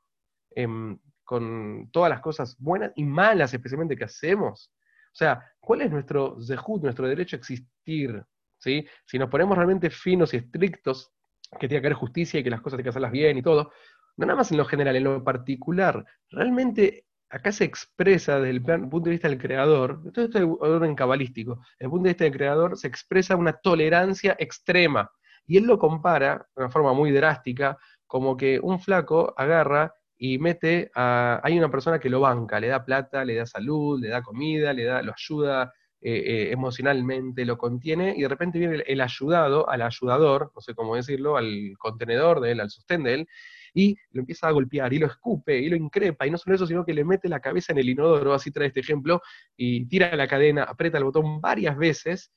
em, 0.50 0.98
con 1.24 1.90
todas 1.90 2.10
las 2.10 2.20
cosas 2.20 2.56
buenas 2.58 2.92
y 2.96 3.04
malas 3.04 3.54
especialmente 3.54 3.96
que 3.96 4.04
hacemos? 4.04 4.72
O 5.12 5.14
sea, 5.14 5.42
¿cuál 5.60 5.82
es 5.82 5.90
nuestro 5.90 6.36
nuestro 6.80 7.08
derecho 7.08 7.36
a 7.36 7.38
existir? 7.38 8.24
¿sí? 8.58 8.86
Si 9.06 9.18
nos 9.18 9.28
ponemos 9.28 9.56
realmente 9.56 9.90
finos 9.90 10.32
y 10.32 10.38
estrictos, 10.38 11.12
que 11.58 11.68
tiene 11.68 11.80
que 11.80 11.86
haber 11.88 11.98
justicia 11.98 12.40
y 12.40 12.44
que 12.44 12.50
las 12.50 12.60
cosas 12.60 12.78
hay 12.78 12.82
que 12.82 12.90
hacerlas 12.90 13.12
bien 13.12 13.36
y 13.36 13.42
todo, 13.42 13.72
no 14.16 14.26
nada 14.26 14.36
más 14.36 14.50
en 14.50 14.58
lo 14.58 14.64
general, 14.64 14.96
en 14.96 15.04
lo 15.04 15.24
particular, 15.24 16.04
realmente 16.30 17.06
acá 17.30 17.50
se 17.50 17.64
expresa 17.64 18.38
desde 18.38 18.50
el 18.50 18.62
punto 18.62 19.00
de 19.04 19.10
vista 19.10 19.28
del 19.28 19.38
creador, 19.38 20.02
todo 20.12 20.26
esto 20.26 20.38
es 20.38 20.44
orden 20.60 20.94
cabalístico, 20.94 21.56
desde 21.56 21.86
el 21.86 21.90
punto 21.90 22.04
de 22.04 22.10
vista 22.10 22.24
del 22.24 22.32
creador 22.34 22.76
se 22.76 22.88
expresa 22.88 23.36
una 23.36 23.54
tolerancia 23.54 24.36
extrema. 24.38 25.10
Y 25.46 25.56
él 25.56 25.64
lo 25.64 25.78
compara 25.78 26.46
de 26.54 26.62
una 26.62 26.70
forma 26.70 26.92
muy 26.92 27.10
drástica, 27.10 27.76
como 28.06 28.36
que 28.36 28.60
un 28.60 28.78
flaco 28.78 29.34
agarra 29.36 29.92
y 30.16 30.38
mete 30.38 30.90
a. 30.94 31.40
Hay 31.42 31.58
una 31.58 31.70
persona 31.70 31.98
que 31.98 32.10
lo 32.10 32.20
banca, 32.20 32.60
le 32.60 32.68
da 32.68 32.84
plata, 32.84 33.24
le 33.24 33.34
da 33.34 33.46
salud, 33.46 34.00
le 34.00 34.08
da 34.08 34.22
comida, 34.22 34.72
le 34.72 34.84
da, 34.84 35.02
lo 35.02 35.12
ayuda 35.12 35.72
eh, 36.04 36.22
eh, 36.26 36.52
emocionalmente, 36.52 37.44
lo 37.44 37.56
contiene, 37.56 38.12
y 38.16 38.22
de 38.22 38.28
repente 38.28 38.58
viene 38.58 38.74
el, 38.74 38.84
el, 38.88 39.00
ayudado, 39.00 39.68
al 39.68 39.82
ayudador, 39.82 40.50
no 40.52 40.60
sé 40.60 40.74
cómo 40.74 40.96
decirlo, 40.96 41.36
al 41.36 41.74
contenedor 41.78 42.40
de 42.40 42.50
él, 42.50 42.60
al 42.60 42.70
sostén 42.70 43.04
de 43.04 43.14
él, 43.14 43.28
y 43.72 43.96
lo 44.10 44.20
empieza 44.20 44.48
a 44.48 44.50
golpear, 44.50 44.92
y 44.92 44.98
lo 44.98 45.06
escupe, 45.06 45.56
y 45.58 45.68
lo 45.68 45.76
increpa, 45.76 46.26
y 46.26 46.30
no 46.32 46.38
solo 46.38 46.56
eso, 46.56 46.66
sino 46.66 46.84
que 46.84 46.92
le 46.92 47.04
mete 47.04 47.28
la 47.28 47.38
cabeza 47.38 47.72
en 47.72 47.78
el 47.78 47.88
inodoro, 47.88 48.34
así 48.34 48.50
trae 48.50 48.66
este 48.66 48.80
ejemplo, 48.80 49.22
y 49.56 49.86
tira 49.86 50.14
la 50.16 50.26
cadena, 50.26 50.64
aprieta 50.64 50.98
el 50.98 51.04
botón 51.04 51.40
varias 51.40 51.76
veces, 51.76 52.32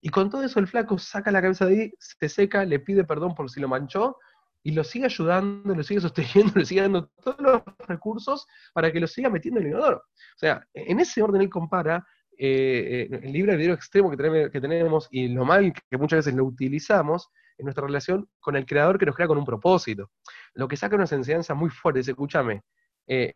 y 0.00 0.08
con 0.08 0.28
todo 0.28 0.42
eso 0.42 0.58
el 0.58 0.66
flaco 0.66 0.98
saca 0.98 1.30
la 1.30 1.40
cabeza 1.40 1.66
de 1.66 1.82
ahí, 1.82 1.92
se 1.98 2.28
seca, 2.28 2.64
le 2.64 2.80
pide 2.80 3.04
perdón 3.04 3.36
por 3.36 3.48
si 3.50 3.60
lo 3.60 3.68
manchó, 3.68 4.16
y 4.64 4.72
lo 4.72 4.82
sigue 4.82 5.04
ayudando, 5.04 5.76
lo 5.76 5.82
sigue 5.84 6.00
sosteniendo, 6.00 6.52
le 6.58 6.66
sigue 6.66 6.82
dando 6.82 7.08
todos 7.22 7.38
los 7.38 7.62
recursos 7.86 8.48
para 8.72 8.90
que 8.90 8.98
lo 8.98 9.06
siga 9.06 9.30
metiendo 9.30 9.60
en 9.60 9.66
el 9.66 9.72
inodoro. 9.72 9.98
O 9.98 10.38
sea, 10.38 10.66
en 10.74 10.98
ese 10.98 11.22
orden 11.22 11.40
él 11.40 11.48
compara 11.48 12.04
eh, 12.38 13.08
el 13.10 13.32
libre 13.32 13.52
albedrío 13.52 13.74
extremo 13.74 14.10
que 14.10 14.60
tenemos 14.60 15.08
y 15.10 15.28
lo 15.28 15.44
mal 15.44 15.72
que 15.72 15.96
muchas 15.96 16.18
veces 16.18 16.34
lo 16.34 16.44
utilizamos 16.44 17.30
en 17.58 17.64
nuestra 17.64 17.86
relación 17.86 18.28
con 18.40 18.56
el 18.56 18.66
creador 18.66 18.98
que 18.98 19.06
nos 19.06 19.14
crea 19.14 19.28
con 19.28 19.38
un 19.38 19.44
propósito. 19.44 20.10
Lo 20.54 20.68
que 20.68 20.76
saca 20.76 20.96
unas 20.96 21.12
enseñanzas 21.12 21.56
muy 21.56 21.70
fuertes, 21.70 22.08
escúchame, 22.08 22.62
eh, 23.06 23.34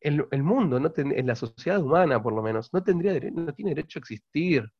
el, 0.00 0.26
el, 0.30 0.42
mundo, 0.42 0.78
no 0.78 0.92
en 0.96 1.26
la 1.26 1.34
sociedad 1.34 1.82
humana 1.82 2.22
por 2.22 2.32
lo 2.32 2.42
menos, 2.42 2.72
no, 2.72 2.82
tendría, 2.82 3.18
no 3.32 3.52
tiene 3.52 3.74
derecho 3.74 3.98
a 3.98 4.00
existir. 4.00 4.70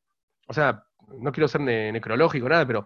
O 0.47 0.53
sea, 0.53 0.83
no 1.19 1.31
quiero 1.31 1.47
ser 1.47 1.61
ne 1.61 1.91
necrológico, 1.91 2.47
nada, 2.47 2.65
pero 2.65 2.85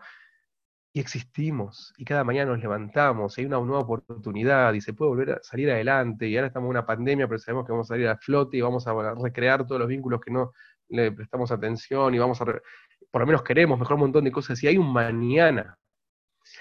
y 0.94 1.00
existimos, 1.00 1.94
y 1.98 2.06
cada 2.06 2.24
mañana 2.24 2.52
nos 2.52 2.62
levantamos, 2.62 3.38
y 3.38 3.42
hay 3.42 3.48
una 3.48 3.60
nueva 3.60 3.80
oportunidad, 3.80 4.74
y 4.74 4.82
se 4.82 4.94
puede 4.94 5.10
volver 5.10 5.32
a 5.32 5.44
salir 5.44 5.72
adelante, 5.72 6.28
y 6.28 6.36
ahora 6.38 6.48
estamos 6.48 6.68
en 6.68 6.72
una 6.72 6.86
pandemia, 6.86 7.28
pero 7.28 7.40
sabemos 7.40 7.66
que 7.66 7.72
vamos 7.72 7.88
a 7.88 7.96
salir 7.96 8.08
a 8.08 8.18
flote 8.18 8.58
y 8.58 8.62
vamos 8.62 8.88
a 8.88 8.94
recrear 9.16 9.66
todos 9.66 9.80
los 9.80 9.88
vínculos 9.90 10.22
que 10.22 10.32
no 10.32 10.54
le 10.90 11.12
prestamos 11.12 11.52
atención, 11.52 12.14
y 12.14 12.20
vamos 12.20 12.40
a, 12.42 12.46
por 12.46 13.22
lo 13.22 13.26
menos 13.26 13.42
queremos 13.44 13.80
mejor 13.80 13.96
un 13.96 14.02
montón 14.02 14.24
de 14.24 14.32
cosas, 14.32 14.62
y 14.64 14.68
hay 14.68 14.78
un 14.78 14.94
mañana, 14.94 15.78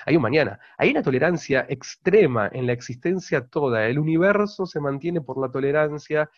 hay 0.06 0.16
un 0.16 0.22
mañana. 0.22 0.58
Hay 0.78 0.90
una 0.90 1.02
tolerancia 1.02 1.66
extrema 1.68 2.48
en 2.52 2.66
la 2.66 2.72
existencia 2.72 3.46
toda. 3.46 3.86
El 3.86 3.98
universo 3.98 4.64
se 4.66 4.80
mantiene 4.80 5.20
por 5.20 5.38
la 5.38 5.50
tolerancia, 5.50 6.30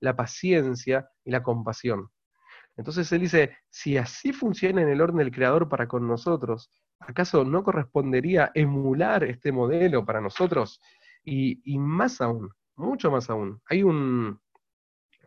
la 0.00 0.16
paciencia 0.16 1.08
y 1.24 1.30
la 1.30 1.42
compasión. 1.42 2.10
Entonces 2.76 3.10
él 3.12 3.20
dice, 3.20 3.56
si 3.68 3.96
así 3.96 4.32
funciona 4.32 4.82
en 4.82 4.88
el 4.88 5.00
orden 5.00 5.18
del 5.18 5.30
Creador 5.30 5.68
para 5.68 5.86
con 5.86 6.06
nosotros, 6.06 6.70
¿acaso 6.98 7.44
no 7.44 7.62
correspondería 7.62 8.50
emular 8.54 9.24
este 9.24 9.52
modelo 9.52 10.04
para 10.04 10.20
nosotros? 10.20 10.80
Y, 11.22 11.60
y 11.64 11.78
más 11.78 12.20
aún, 12.20 12.50
mucho 12.76 13.10
más 13.10 13.28
aún, 13.30 13.60
hay 13.66 13.82
un, 13.82 14.40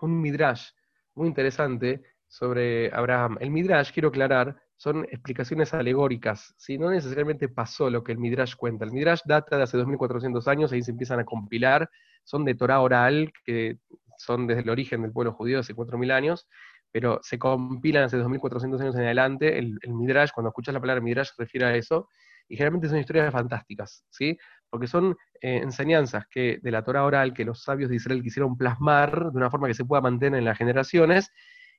un 0.02 0.22
midrash 0.22 0.70
muy 1.14 1.28
interesante 1.28 2.04
sobre 2.28 2.94
Abraham. 2.94 3.38
El 3.40 3.52
midrash, 3.52 3.92
quiero 3.92 4.10
aclarar, 4.10 4.58
son 4.78 5.06
explicaciones 5.06 5.74
alegóricas, 5.74 6.54
si 6.58 6.78
no 6.78 6.90
necesariamente 6.90 7.48
pasó 7.48 7.90
lo 7.90 8.04
que 8.04 8.12
el 8.12 8.18
Midrash 8.18 8.56
cuenta. 8.56 8.84
El 8.84 8.92
Midrash 8.92 9.22
data 9.26 9.58
de 9.58 9.64
hace 9.64 9.78
2400 9.78 10.48
años, 10.48 10.72
ahí 10.72 10.82
se 10.82 10.92
empiezan 10.92 11.20
a 11.20 11.26
compilar, 11.26 11.90
son 12.24 12.44
de 12.44 12.56
Torah 12.56 12.82
oral, 12.82 13.32
que 13.46 13.80
son 14.18 14.48
desde 14.48 14.64
el 14.64 14.70
origen 14.70 15.02
del 15.02 15.14
pueblo 15.14 15.34
judío 15.34 15.60
hace 15.60 15.74
4000 15.74 16.12
años, 16.12 16.48
pero 16.96 17.20
se 17.22 17.38
compilan 17.38 18.04
hace 18.04 18.16
2400 18.16 18.80
años 18.80 18.96
en 18.96 19.02
adelante. 19.02 19.60
El, 19.60 19.78
Midrash, 19.88 20.30
cuando 20.34 20.48
escuchas 20.48 20.74
la 20.74 20.80
palabra 20.80 21.02
Midrash, 21.02 21.32
se 21.36 21.44
refiere 21.44 21.66
a 21.66 21.76
eso, 21.76 22.08
y 22.48 22.56
generalmente 22.56 22.88
son 22.88 23.00
historias 23.00 23.34
fantásticas, 23.34 24.06
¿sí? 24.10 24.38
Porque 24.70 24.88
son 24.88 25.18
eh, 25.42 25.58
enseñanzas 25.58 26.26
que 26.32 26.58
de 26.64 26.72
la 26.72 26.86
Torah 26.86 27.04
oral 27.04 27.34
que 27.34 27.44
los 27.44 27.62
sabios 27.62 27.90
de 27.90 27.98
Israel 27.98 28.24
quisieron 28.24 28.56
plasmar 28.56 29.30
de 29.30 29.38
una 29.38 29.52
forma 29.52 29.68
que 29.68 29.74
se 29.74 29.84
pueda 29.84 30.02
mantener 30.02 30.40
en 30.40 30.46
las 30.46 30.58
generaciones, 30.58 31.34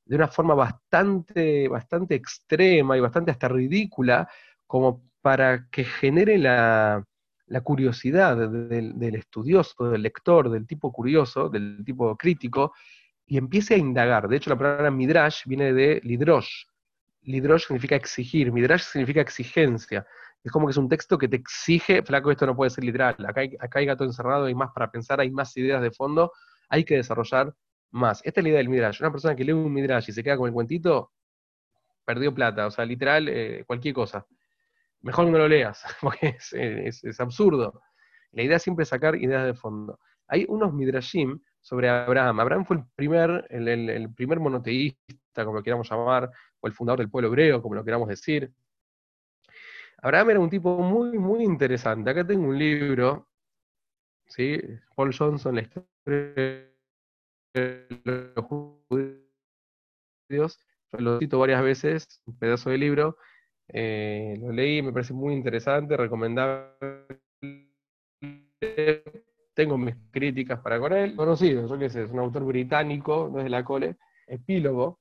de 0.05 0.17
una 0.17 0.29
forma 0.29 0.53
bastante, 0.55 1.67
bastante 1.69 2.15
extrema 2.15 2.99
y 2.99 3.01
bastante 3.01 3.31
hasta 3.31 3.49
ridícula, 3.49 4.29
como 4.67 5.03
para 5.23 5.67
que 5.71 5.85
genere 5.85 6.37
la, 6.37 7.03
curiosidad 7.65 8.37
del, 8.37 8.99
del, 8.99 9.15
estudioso, 9.15 9.89
del 9.89 10.03
lector, 10.03 10.51
del 10.51 10.67
tipo 10.67 10.93
curioso, 10.93 11.49
del 11.49 11.83
tipo 11.87 12.15
crítico, 12.19 12.75
y 13.27 13.39
empiece 13.39 13.75
a 13.75 13.79
indagar. 13.79 14.29
De 14.29 14.37
hecho, 14.37 14.51
la 14.51 14.57
palabra 14.57 14.91
midrash 14.91 15.43
viene 15.47 15.73
de 15.73 16.01
lidrosh. 16.05 16.65
Lidrosh 17.23 17.67
significa 17.67 17.97
exigir, 17.97 18.53
midrash 18.53 18.83
significa 18.83 19.21
exigencia. 19.21 20.07
Es 20.45 20.53
como 20.53 20.67
que 20.67 20.71
es 20.71 20.77
un 20.77 20.89
texto 20.89 21.19
que 21.19 21.27
te 21.27 21.37
exige, 21.37 22.03
flaco, 22.03 22.31
esto 22.31 22.47
no 22.47 22.55
puede 22.55 22.71
ser 22.71 22.85
literal, 22.85 23.17
acá 23.27 23.41
hay, 23.41 23.57
acá 23.59 23.81
hay 23.81 23.87
gato 23.87 24.05
encerrado, 24.05 24.45
hay 24.45 24.55
más 24.55 24.71
para 24.73 24.91
pensar, 24.93 25.21
hay 25.21 25.31
más 25.31 25.57
ideas 25.57 25.83
de 25.83 25.91
fondo, 25.91 26.33
hay 26.69 26.85
que 26.85 26.95
desarrollar 26.95 27.53
más. 27.91 28.21
Esta 28.25 28.41
es 28.41 28.45
la 28.45 28.49
idea 28.51 28.59
del 28.59 28.69
Midrash. 28.69 29.01
Una 29.01 29.11
persona 29.11 29.35
que 29.35 29.45
lee 29.45 29.53
un 29.53 29.73
Midrash 29.73 30.09
y 30.09 30.12
se 30.12 30.23
queda 30.23 30.37
con 30.37 30.47
el 30.47 30.53
cuentito, 30.53 31.12
perdió 32.05 32.33
plata. 32.33 32.67
O 32.67 32.71
sea, 32.71 32.85
literal, 32.85 33.29
eh, 33.29 33.65
cualquier 33.67 33.95
cosa. 33.95 34.27
Mejor 35.03 35.27
no 35.27 35.39
lo 35.39 35.49
leas, 35.49 35.85
porque 36.01 36.37
es, 36.39 37.21
absurdo. 37.21 37.81
La 38.33 38.43
idea 38.43 38.59
siempre 38.59 38.85
es 38.85 38.89
sacar 38.89 39.17
ideas 39.17 39.45
de 39.47 39.55
fondo. 39.55 39.99
Hay 40.29 40.47
unos 40.49 40.73
Midrashim 40.73 41.41
sobre 41.67 41.89
Abraham. 41.89 42.39
Abraham 42.39 42.65
fue 42.65 42.77
el 42.77 42.85
primer, 42.95 43.45
el, 43.51 44.15
primer 44.15 44.39
monoteísta, 44.39 45.45
como 45.45 45.57
lo 45.57 45.65
queramos 45.65 45.91
llamar, 45.91 46.31
o 46.61 46.67
el 46.69 46.73
fundador 46.73 47.01
del 47.01 47.11
pueblo 47.11 47.27
hebreo, 47.27 47.61
como 47.61 47.75
lo 47.75 47.85
queramos 47.85 48.09
decir. 48.09 48.53
Abraham 50.01 50.31
era 50.31 50.39
un 50.39 50.49
tipo 50.49 50.79
muy, 50.79 51.19
muy 51.19 51.43
interesante. 51.43 52.09
Acá 52.09 52.25
tengo 52.25 52.47
un 52.47 52.57
libro, 52.57 53.27
¿sí? 54.27 54.61
Paul 54.95 55.13
Johnson, 55.13 55.57
la 55.57 55.63
historia 55.63 56.71
los 58.05 58.45
judíos, 58.45 59.19
lo 60.93 61.19
cito 61.19 61.41
varias 61.41 61.65
veces, 61.65 62.23
un 62.27 62.39
pedazo 62.39 62.71
de 62.71 62.79
libro, 62.79 63.17
eh, 63.67 64.37
lo 64.39 64.53
leí, 64.53 64.83
me 64.83 64.93
parece 64.93 65.15
muy 65.15 65.35
interesante, 65.35 65.97
recomendable. 65.97 66.77
Tengo 69.57 69.79
mis 69.79 69.97
críticas 70.11 70.61
para 70.61 70.79
con 70.79 70.92
él, 70.92 71.16
conocido, 71.16 71.66
yo 71.66 71.79
qué 71.79 71.88
sé, 71.88 72.03
es 72.03 72.11
un 72.11 72.19
autor 72.19 72.45
británico, 72.45 73.31
no 73.33 73.38
es 73.38 73.45
de 73.45 73.51
la 73.51 73.64
cole, 73.64 73.97
epílogo, 74.27 75.01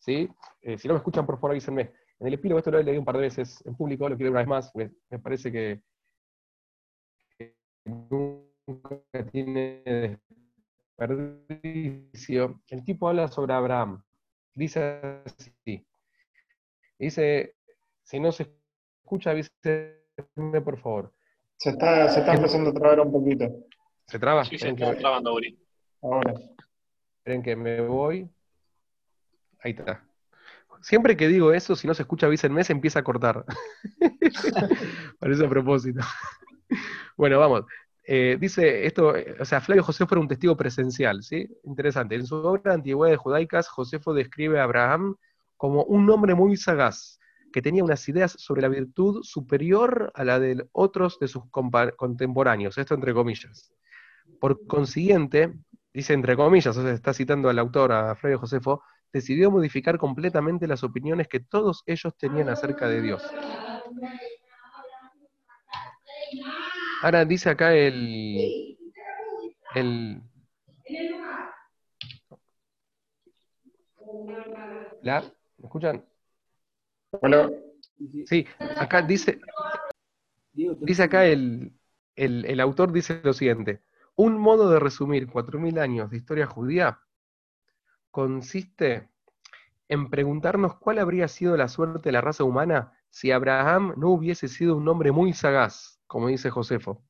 ¿sí? 0.00 0.28
Eh, 0.62 0.76
si 0.76 0.88
no 0.88 0.94
me 0.94 0.98
escuchan, 0.98 1.24
por 1.24 1.36
favor 1.36 1.52
avísenme. 1.52 1.92
En 2.18 2.26
el 2.26 2.34
epílogo, 2.34 2.58
esto 2.58 2.72
lo 2.72 2.80
he 2.80 2.82
leído 2.82 3.00
un 3.00 3.04
par 3.04 3.14
de 3.14 3.22
veces 3.22 3.64
en 3.64 3.76
público, 3.76 4.08
lo 4.08 4.16
quiero 4.16 4.32
una 4.32 4.40
vez 4.40 4.48
más, 4.48 4.74
me, 4.74 4.90
parece 5.20 5.52
que, 5.52 5.80
que 7.38 7.54
nunca 7.84 9.30
tiene 9.30 10.18
desperdicio, 10.98 12.60
el 12.66 12.84
tipo 12.84 13.08
habla 13.08 13.28
sobre 13.28 13.52
Abraham. 13.52 14.02
Dice 14.54 15.22
así. 15.24 15.86
Dice, 16.98 17.54
si 18.02 18.18
no 18.18 18.32
se 18.32 18.50
escucha, 19.04 19.30
avíseme 19.30 20.60
por 20.64 20.80
favor. 20.80 21.15
Se 21.56 21.70
está, 21.70 22.08
se 22.08 22.20
está 22.20 22.34
empezando 22.34 22.70
a 22.70 22.74
trabar 22.74 23.00
un 23.00 23.12
poquito. 23.12 23.46
¿Se 24.06 24.18
traba? 24.18 24.44
Sí, 24.44 24.58
se 24.58 24.68
está 24.68 24.96
trabando, 24.96 25.34
Uri. 25.34 25.58
Ahora. 26.02 26.34
Esperen 27.18 27.42
que 27.42 27.56
me 27.56 27.80
voy. 27.80 28.28
Ahí 29.60 29.72
está. 29.72 30.04
Siempre 30.82 31.16
que 31.16 31.28
digo 31.28 31.52
eso, 31.52 31.74
si 31.74 31.86
no 31.86 31.94
se 31.94 32.02
escucha 32.02 32.26
avísenme, 32.26 32.62
se 32.62 32.72
empieza 32.72 33.00
a 33.00 33.04
cortar. 33.04 33.44
Parece 35.18 35.44
a 35.44 35.48
propósito. 35.48 36.00
bueno, 37.16 37.40
vamos. 37.40 37.64
Eh, 38.04 38.36
dice 38.38 38.86
esto, 38.86 39.16
eh, 39.16 39.34
o 39.40 39.44
sea, 39.44 39.60
Flavio 39.60 39.82
Josefo 39.82 40.14
era 40.14 40.20
un 40.20 40.28
testigo 40.28 40.56
presencial, 40.56 41.24
¿sí? 41.24 41.48
Interesante. 41.64 42.14
En 42.14 42.24
su 42.24 42.36
obra 42.36 42.74
Antigüedades 42.74 43.18
Judaicas, 43.18 43.68
Josefo 43.68 44.14
describe 44.14 44.60
a 44.60 44.64
Abraham 44.64 45.16
como 45.56 45.82
un 45.84 46.08
hombre 46.10 46.34
muy 46.36 46.56
sagaz, 46.56 47.18
que 47.52 47.62
tenía 47.62 47.84
unas 47.84 48.08
ideas 48.08 48.34
sobre 48.38 48.62
la 48.62 48.68
virtud 48.68 49.22
superior 49.22 50.12
a 50.14 50.24
la 50.24 50.38
de 50.38 50.66
otros 50.72 51.18
de 51.18 51.28
sus 51.28 51.44
contemporáneos, 51.50 52.78
esto 52.78 52.94
entre 52.94 53.14
comillas. 53.14 53.72
Por 54.40 54.66
consiguiente, 54.66 55.54
dice 55.92 56.12
entre 56.12 56.36
comillas, 56.36 56.76
o 56.76 56.82
sea, 56.82 56.92
está 56.92 57.14
citando 57.14 57.48
al 57.48 57.58
autor, 57.58 57.92
a 57.92 58.14
Flavio 58.16 58.38
Josefo, 58.38 58.82
decidió 59.12 59.50
modificar 59.50 59.98
completamente 59.98 60.66
las 60.66 60.84
opiniones 60.84 61.28
que 61.28 61.40
todos 61.40 61.82
ellos 61.86 62.14
tenían 62.18 62.48
acerca 62.48 62.88
de 62.88 63.00
Dios. 63.00 63.22
Ahora 67.02 67.24
dice 67.24 67.50
acá 67.50 67.74
el. 67.74 68.76
el 69.74 70.22
¿La? 75.02 75.20
¿Me 75.58 75.64
escuchan? 75.66 76.04
Hola. 77.22 77.50
Sí, 78.26 78.46
acá 78.76 79.02
dice. 79.02 79.40
Dice 80.52 81.02
acá 81.02 81.26
el, 81.26 81.72
el, 82.14 82.44
el 82.44 82.60
autor 82.60 82.92
dice 82.92 83.20
lo 83.22 83.32
siguiente. 83.32 83.82
Un 84.14 84.38
modo 84.38 84.70
de 84.70 84.80
resumir 84.80 85.28
4.000 85.28 85.78
años 85.78 86.10
de 86.10 86.16
historia 86.16 86.46
judía 86.46 87.00
consiste 88.10 89.10
en 89.88 90.08
preguntarnos 90.08 90.76
cuál 90.76 90.98
habría 90.98 91.28
sido 91.28 91.56
la 91.56 91.68
suerte 91.68 92.08
de 92.08 92.12
la 92.12 92.22
raza 92.22 92.44
humana 92.44 92.92
si 93.10 93.30
Abraham 93.30 93.94
no 93.96 94.08
hubiese 94.08 94.48
sido 94.48 94.76
un 94.76 94.88
hombre 94.88 95.12
muy 95.12 95.32
sagaz 95.32 95.96
como 96.06 96.28
dice 96.28 96.50
Josefo, 96.50 97.04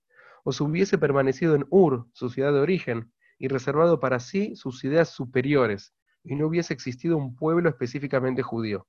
o 0.44 0.52
si 0.52 0.62
hubiese 0.62 0.98
permanecido 0.98 1.54
en 1.54 1.66
Ur, 1.70 2.06
su 2.12 2.30
ciudad 2.30 2.52
de 2.52 2.60
origen, 2.60 3.12
y 3.38 3.48
reservado 3.48 4.00
para 4.00 4.20
sí 4.20 4.56
sus 4.56 4.82
ideas 4.84 5.10
superiores, 5.10 5.94
y 6.24 6.34
no 6.34 6.46
hubiese 6.46 6.72
existido 6.72 7.16
un 7.16 7.36
pueblo 7.36 7.68
específicamente 7.68 8.42
judío. 8.42 8.86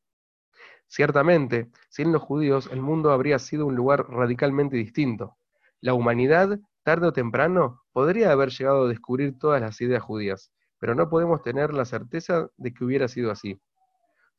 Ciertamente, 0.87 1.69
sin 1.89 2.11
los 2.11 2.21
judíos, 2.21 2.69
el 2.71 2.81
mundo 2.81 3.11
habría 3.11 3.39
sido 3.39 3.65
un 3.65 3.75
lugar 3.75 4.09
radicalmente 4.09 4.77
distinto. 4.77 5.37
La 5.81 5.93
humanidad, 5.93 6.59
tarde 6.83 7.07
o 7.07 7.13
temprano, 7.13 7.83
podría 7.91 8.31
haber 8.31 8.49
llegado 8.49 8.85
a 8.85 8.89
descubrir 8.89 9.37
todas 9.37 9.61
las 9.61 9.79
ideas 9.81 10.01
judías, 10.01 10.51
pero 10.79 10.95
no 10.95 11.09
podemos 11.09 11.41
tener 11.41 11.73
la 11.73 11.85
certeza 11.85 12.49
de 12.57 12.73
que 12.73 12.85
hubiera 12.85 13.07
sido 13.07 13.31
así. 13.31 13.59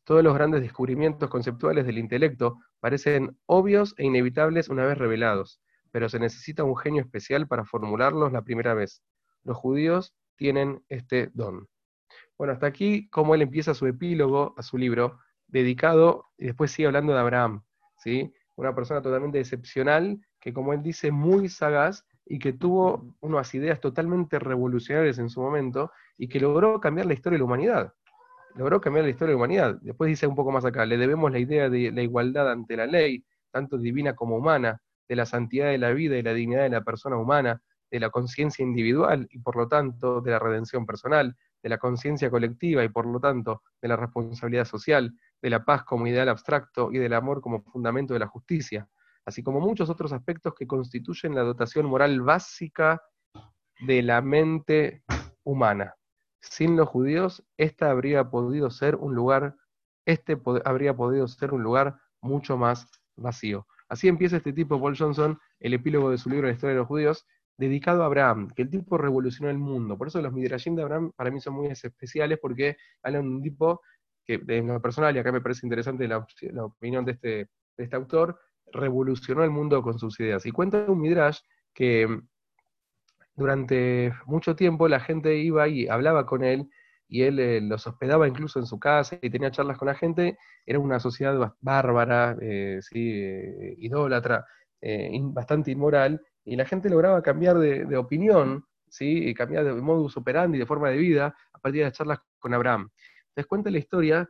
Todos 0.04 0.24
los 0.24 0.32
grandes 0.32 0.62
descubrimientos 0.62 1.28
conceptuales 1.28 1.84
del 1.84 1.98
intelecto 1.98 2.58
parecen 2.80 3.36
obvios 3.44 3.94
e 3.98 4.06
inevitables 4.06 4.70
una 4.70 4.86
vez 4.86 4.96
revelados, 4.96 5.60
pero 5.90 6.08
se 6.08 6.18
necesita 6.18 6.64
un 6.64 6.76
genio 6.76 7.02
especial 7.02 7.46
para 7.46 7.66
formularlos 7.66 8.32
la 8.32 8.42
primera 8.42 8.72
vez. 8.72 9.02
Los 9.44 9.58
judíos 9.58 10.14
tienen 10.36 10.82
este 10.88 11.30
don. 11.34 11.68
Bueno, 12.38 12.54
hasta 12.54 12.66
aquí 12.66 13.08
como 13.10 13.34
él 13.34 13.42
empieza 13.42 13.74
su 13.74 13.86
epílogo 13.86 14.54
a 14.56 14.62
su 14.62 14.78
libro, 14.78 15.18
dedicado, 15.48 16.26
y 16.38 16.46
después 16.46 16.70
sigue 16.70 16.86
hablando 16.86 17.12
de 17.12 17.18
Abraham, 17.18 17.62
¿sí? 17.98 18.32
Una 18.56 18.74
persona 18.74 19.02
totalmente 19.02 19.40
excepcional, 19.40 20.20
que 20.40 20.52
como 20.52 20.72
él 20.72 20.82
dice, 20.82 21.10
muy 21.10 21.48
sagaz, 21.48 22.04
y 22.24 22.38
que 22.38 22.52
tuvo 22.52 23.14
unas 23.20 23.54
ideas 23.54 23.80
totalmente 23.80 24.38
revolucionarias 24.38 25.18
en 25.18 25.30
su 25.30 25.40
momento, 25.40 25.90
y 26.16 26.28
que 26.28 26.40
logró 26.40 26.80
cambiar 26.80 27.06
la 27.06 27.14
historia 27.14 27.36
de 27.36 27.40
la 27.40 27.44
humanidad. 27.44 27.94
Logró 28.54 28.80
cambiar 28.80 29.04
la 29.04 29.10
historia 29.10 29.28
de 29.28 29.34
la 29.34 29.38
humanidad. 29.38 29.78
Después 29.80 30.08
dice 30.08 30.26
un 30.26 30.34
poco 30.34 30.52
más 30.52 30.64
acá, 30.64 30.84
le 30.84 30.96
debemos 30.96 31.32
la 31.32 31.38
idea 31.38 31.68
de 31.70 31.90
la 31.92 32.02
igualdad 32.02 32.50
ante 32.50 32.76
la 32.76 32.86
ley, 32.86 33.24
tanto 33.50 33.78
divina 33.78 34.14
como 34.14 34.36
humana, 34.36 34.80
de 35.08 35.16
la 35.16 35.24
santidad 35.26 35.70
de 35.70 35.78
la 35.78 35.90
vida 35.90 36.18
y 36.18 36.22
la 36.22 36.34
dignidad 36.34 36.62
de 36.62 36.68
la 36.68 36.82
persona 36.82 37.16
humana, 37.16 37.62
de 37.90 38.00
la 38.00 38.10
conciencia 38.10 38.62
individual 38.62 39.26
y 39.30 39.38
por 39.38 39.56
lo 39.56 39.66
tanto 39.68 40.20
de 40.20 40.32
la 40.32 40.38
redención 40.38 40.84
personal, 40.84 41.34
de 41.62 41.68
la 41.68 41.78
conciencia 41.78 42.30
colectiva 42.30 42.84
y 42.84 42.88
por 42.88 43.06
lo 43.06 43.18
tanto 43.18 43.62
de 43.80 43.88
la 43.88 43.96
responsabilidad 43.96 44.66
social, 44.66 45.14
de 45.40 45.50
la 45.50 45.64
paz 45.64 45.84
como 45.84 46.06
ideal 46.06 46.28
abstracto 46.28 46.90
y 46.92 46.98
del 46.98 47.14
amor 47.14 47.40
como 47.40 47.62
fundamento 47.62 48.14
de 48.14 48.20
la 48.20 48.26
justicia, 48.26 48.88
así 49.24 49.42
como 49.42 49.60
muchos 49.60 49.90
otros 49.90 50.12
aspectos 50.12 50.54
que 50.54 50.66
constituyen 50.66 51.34
la 51.34 51.42
dotación 51.42 51.86
moral 51.86 52.20
básica 52.20 53.02
de 53.80 54.02
la 54.02 54.20
mente 54.22 55.04
humana. 55.44 55.94
Sin 56.40 56.76
los 56.76 56.88
judíos, 56.88 57.44
esta 57.56 57.90
habría 57.90 58.30
podido 58.30 58.70
ser 58.70 58.96
un 58.96 59.14
lugar, 59.14 59.56
este 60.06 60.40
habría 60.64 60.96
podido 60.96 61.28
ser 61.28 61.52
un 61.52 61.62
lugar 61.62 61.98
mucho 62.20 62.56
más 62.56 62.88
vacío. 63.16 63.66
Así 63.88 64.08
empieza 64.08 64.36
este 64.36 64.52
tipo, 64.52 64.80
Paul 64.80 64.96
Johnson, 64.96 65.38
el 65.60 65.74
epílogo 65.74 66.10
de 66.10 66.18
su 66.18 66.28
libro 66.28 66.46
La 66.46 66.52
historia 66.52 66.74
de 66.74 66.80
los 66.80 66.88
judíos, 66.88 67.26
dedicado 67.56 68.02
a 68.02 68.06
Abraham, 68.06 68.48
que 68.54 68.62
el 68.62 68.70
tipo 68.70 68.98
revolucionó 68.98 69.50
el 69.50 69.58
mundo. 69.58 69.98
Por 69.98 70.08
eso 70.08 70.22
los 70.22 70.32
Midrashim 70.32 70.76
de 70.76 70.82
Abraham 70.82 71.12
para 71.16 71.30
mí 71.30 71.40
son 71.40 71.54
muy 71.54 71.66
especiales, 71.66 72.38
porque 72.40 72.76
hablan 73.02 73.22
de 73.22 73.28
un 73.28 73.42
tipo 73.42 73.80
que, 74.28 74.40
en 74.46 74.66
lo 74.66 74.82
personal, 74.82 75.16
y 75.16 75.18
acá 75.18 75.32
me 75.32 75.40
parece 75.40 75.66
interesante 75.66 76.06
la, 76.06 76.18
opinión 76.64 77.04
de 77.04 77.12
este, 77.12 77.28
de 77.76 77.84
este 77.84 77.96
autor, 77.96 78.38
revolucionó 78.72 79.42
el 79.42 79.50
mundo 79.50 79.82
con 79.82 79.98
sus 79.98 80.20
ideas. 80.20 80.44
Y 80.44 80.50
cuenta 80.50 80.84
un 80.86 81.00
Midrash 81.00 81.38
que 81.72 82.06
mm, 82.06 82.28
durante 83.36 84.12
mucho 84.26 84.54
tiempo 84.54 84.88
la 84.88 85.00
gente 85.00 85.36
iba 85.36 85.66
y 85.68 85.88
hablaba 85.88 86.26
con 86.26 86.44
él, 86.44 86.68
y 87.10 87.22
él 87.22 87.38
eh, 87.38 87.60
los 87.62 87.86
hospedaba 87.86 88.28
incluso 88.28 88.58
en 88.58 88.66
su 88.66 88.78
casa 88.78 89.18
y 89.22 89.30
tenía 89.30 89.50
charlas 89.50 89.78
con 89.78 89.88
la 89.88 89.94
gente. 89.94 90.36
Era 90.66 90.78
una 90.78 91.00
sociedad 91.00 91.54
bárbara, 91.60 92.36
eh, 92.42 92.80
eh, 92.94 93.74
idólatra, 93.78 94.44
bastante 95.32 95.70
inmoral, 95.70 96.20
y 96.44 96.56
la 96.56 96.66
gente 96.66 96.90
lograba 96.90 97.22
cambiar 97.22 97.58
de, 97.58 97.96
opinión, 97.96 98.66
¿sí? 98.88 99.28
Y 99.28 99.34
cambiar 99.34 99.64
de 99.64 99.72
modus 99.72 100.18
operandi, 100.18 100.58
de 100.58 100.66
forma 100.66 100.90
de 100.90 100.98
vida, 100.98 101.34
a 101.52 101.58
partir 101.58 101.80
de 101.80 101.84
las 101.86 101.94
charlas 101.94 102.18
con 102.38 102.52
Abraham. 102.52 102.90
Les 103.38 103.46
cuenta 103.46 103.70
la 103.70 103.78
historia 103.78 104.28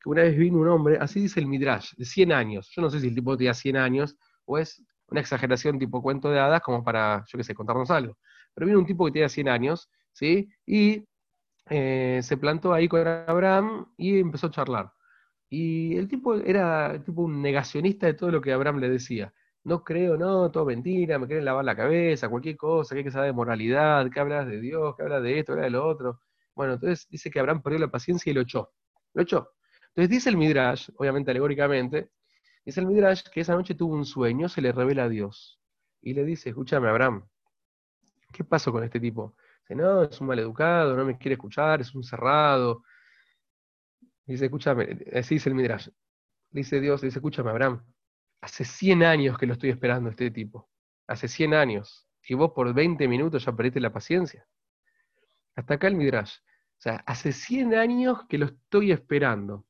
que 0.00 0.08
una 0.08 0.22
vez 0.22 0.38
vino 0.38 0.58
un 0.58 0.68
hombre, 0.68 0.96
así 1.00 1.20
dice 1.20 1.40
el 1.40 1.48
Midrash, 1.48 1.94
de 1.96 2.04
100 2.04 2.30
años. 2.30 2.70
Yo 2.70 2.80
no 2.82 2.88
sé 2.88 3.00
si 3.00 3.08
el 3.08 3.14
tipo 3.16 3.36
tenía 3.36 3.52
100 3.52 3.76
años 3.76 4.16
o 4.44 4.58
es 4.58 4.80
una 5.08 5.20
exageración 5.20 5.76
tipo 5.76 6.00
cuento 6.00 6.30
de 6.30 6.38
hadas 6.38 6.62
como 6.62 6.84
para, 6.84 7.24
yo 7.26 7.36
qué 7.36 7.42
sé, 7.42 7.52
contarnos 7.52 7.90
algo. 7.90 8.16
Pero 8.54 8.68
vino 8.68 8.78
un 8.78 8.86
tipo 8.86 9.04
que 9.06 9.10
tenía 9.10 9.28
100 9.28 9.48
años, 9.48 9.90
¿sí? 10.12 10.48
Y 10.64 11.04
eh, 11.68 12.20
se 12.22 12.36
plantó 12.36 12.72
ahí 12.72 12.86
con 12.86 13.04
Abraham 13.08 13.92
y 13.96 14.20
empezó 14.20 14.46
a 14.46 14.50
charlar. 14.52 14.92
Y 15.50 15.96
el 15.96 16.06
tipo 16.06 16.36
era 16.36 17.02
tipo 17.04 17.22
un 17.22 17.42
negacionista 17.42 18.06
de 18.06 18.14
todo 18.14 18.30
lo 18.30 18.40
que 18.40 18.52
Abraham 18.52 18.78
le 18.78 18.88
decía 18.88 19.34
no 19.64 19.84
creo, 19.84 20.16
no, 20.16 20.50
todo 20.50 20.64
mentira, 20.66 21.18
me 21.18 21.26
quieren 21.26 21.44
lavar 21.44 21.64
la 21.64 21.76
cabeza, 21.76 22.28
cualquier 22.28 22.56
cosa, 22.56 22.94
que 22.94 23.00
hay 23.00 23.04
que 23.04 23.10
saber 23.10 23.28
de 23.28 23.32
moralidad, 23.34 24.10
que 24.10 24.20
hablas 24.20 24.46
de 24.46 24.60
Dios, 24.60 24.96
que 24.96 25.02
hablas 25.02 25.22
de 25.22 25.38
esto, 25.38 25.52
que 25.52 25.60
hablas 25.60 25.72
de 25.72 25.78
lo 25.78 25.86
otro. 25.86 26.20
Bueno, 26.58 26.72
entonces 26.72 27.06
dice 27.08 27.30
que 27.30 27.38
Abraham 27.38 27.62
perdió 27.62 27.78
la 27.78 27.88
paciencia 27.88 28.32
y 28.32 28.34
lo 28.34 28.40
echó. 28.40 28.72
Lo 29.14 29.22
echó. 29.22 29.52
Entonces 29.90 30.10
dice 30.10 30.28
el 30.28 30.36
Midrash, 30.36 30.90
obviamente 30.96 31.30
alegóricamente, 31.30 32.10
dice 32.64 32.80
el 32.80 32.86
Midrash 32.86 33.22
que 33.32 33.42
esa 33.42 33.54
noche 33.54 33.76
tuvo 33.76 33.94
un 33.94 34.04
sueño, 34.04 34.48
se 34.48 34.60
le 34.60 34.72
revela 34.72 35.04
a 35.04 35.08
Dios. 35.08 35.60
Y 36.02 36.14
le 36.14 36.24
dice, 36.24 36.48
escúchame 36.48 36.88
Abraham, 36.88 37.28
¿qué 38.32 38.42
pasó 38.42 38.72
con 38.72 38.82
este 38.82 38.98
tipo? 38.98 39.36
Dice, 39.60 39.76
no, 39.76 40.02
es 40.02 40.20
un 40.20 40.26
maleducado, 40.26 40.96
no 40.96 41.04
me 41.04 41.16
quiere 41.16 41.34
escuchar, 41.34 41.80
es 41.80 41.94
un 41.94 42.02
cerrado. 42.02 42.82
Dice, 44.26 44.46
escúchame, 44.46 44.98
así 45.14 45.36
dice 45.36 45.50
el 45.50 45.54
Midrash. 45.54 45.90
Dice 46.50 46.80
Dios, 46.80 47.02
dice, 47.02 47.20
escúchame 47.20 47.50
Abraham, 47.50 47.84
Hace 48.40 48.64
100 48.64 49.04
años 49.04 49.38
que 49.38 49.46
lo 49.46 49.52
estoy 49.52 49.70
esperando 49.70 50.10
este 50.10 50.32
tipo. 50.32 50.68
Hace 51.06 51.28
100 51.28 51.54
años. 51.54 52.08
Y 52.26 52.34
vos 52.34 52.50
por 52.52 52.74
20 52.74 53.06
minutos 53.06 53.44
ya 53.44 53.52
perdiste 53.52 53.78
la 53.78 53.92
paciencia. 53.92 54.44
Hasta 55.54 55.74
acá 55.74 55.88
el 55.88 55.96
Midrash. 55.96 56.36
O 56.78 56.80
sea, 56.80 57.02
hace 57.06 57.32
100 57.32 57.74
años 57.74 58.18
que 58.28 58.38
lo 58.38 58.46
estoy 58.46 58.92
esperando. 58.92 59.66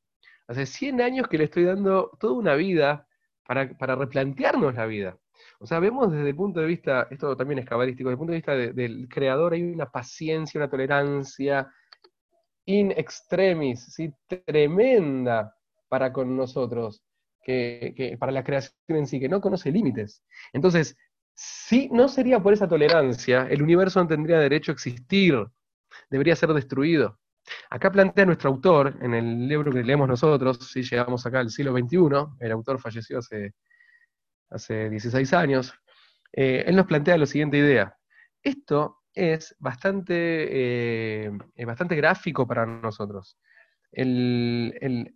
Hace 0.47 0.65
100 0.67 1.01
años 1.01 1.27
que 1.27 1.39
le 1.39 1.45
estoy 1.45 1.63
dando 1.63 2.11
toda 2.19 2.33
una 2.33 2.53
vida 2.53 3.07
para, 3.45 3.95
replantearnos 3.95 4.75
la 4.75 4.85
vida. 4.85 5.17
O 5.59 5.65
sea, 5.65 5.79
vemos 5.79 6.11
desde 6.11 6.29
el 6.29 6.35
punto 6.35 6.59
de 6.59 6.67
vista, 6.67 7.07
esto 7.09 7.35
también 7.35 7.59
es 7.59 7.65
cabalístico, 7.65 8.09
desde 8.09 8.13
el 8.13 8.17
punto 8.19 8.31
de 8.31 8.37
vista 8.37 8.53
del 8.55 9.07
creador 9.09 9.53
hay 9.53 9.63
una 9.63 9.89
paciencia, 9.89 10.59
una 10.59 10.69
tolerancia 10.69 11.71
in 12.65 12.91
extremis, 12.91 13.85
¿sí? 13.85 14.13
tremenda 14.45 15.55
para 15.87 16.13
con 16.13 16.37
nosotros 16.37 17.01
que, 17.43 18.15
para 18.19 18.31
la 18.31 18.43
creación 18.43 18.99
en 18.99 19.07
sí, 19.07 19.19
que 19.19 19.29
no 19.29 19.41
conoce 19.41 19.71
límites. 19.71 20.23
Entonces, 20.53 20.95
si 21.33 21.89
no 21.89 22.07
sería 22.07 22.39
por 22.39 22.53
esa 22.53 22.67
tolerancia, 22.67 23.47
el 23.49 23.63
universo 23.63 23.99
no 23.99 24.07
tendría 24.07 24.37
derecho 24.37 24.71
a 24.71 24.73
existir, 24.73 25.47
debería 26.09 26.35
ser 26.35 26.53
destruido. 26.53 27.19
Acá 27.69 27.91
plantea 27.91 28.25
nuestro 28.25 28.49
autor, 28.49 28.97
en 29.01 29.13
el 29.13 29.47
libro 29.47 29.71
que 29.71 29.83
leemos 29.83 30.07
nosotros, 30.07 30.57
si 30.71 30.83
llegamos 30.83 31.25
acá 31.25 31.39
al 31.39 31.49
siglo 31.49 31.71
XXI, 31.73 32.35
el 32.39 32.51
autor 32.51 32.79
falleció 32.79 33.19
hace, 33.19 33.53
hace 34.49 34.89
16 34.89 35.33
años, 35.33 35.73
eh, 36.33 36.63
él 36.67 36.75
nos 36.75 36.85
plantea 36.85 37.17
la 37.17 37.25
siguiente 37.25 37.57
idea. 37.57 37.95
Esto 38.43 38.99
es 39.13 39.55
bastante, 39.59 41.25
eh, 41.25 41.31
bastante 41.65 41.95
gráfico 41.95 42.47
para 42.47 42.65
nosotros 42.65 43.37
el, 43.91 45.13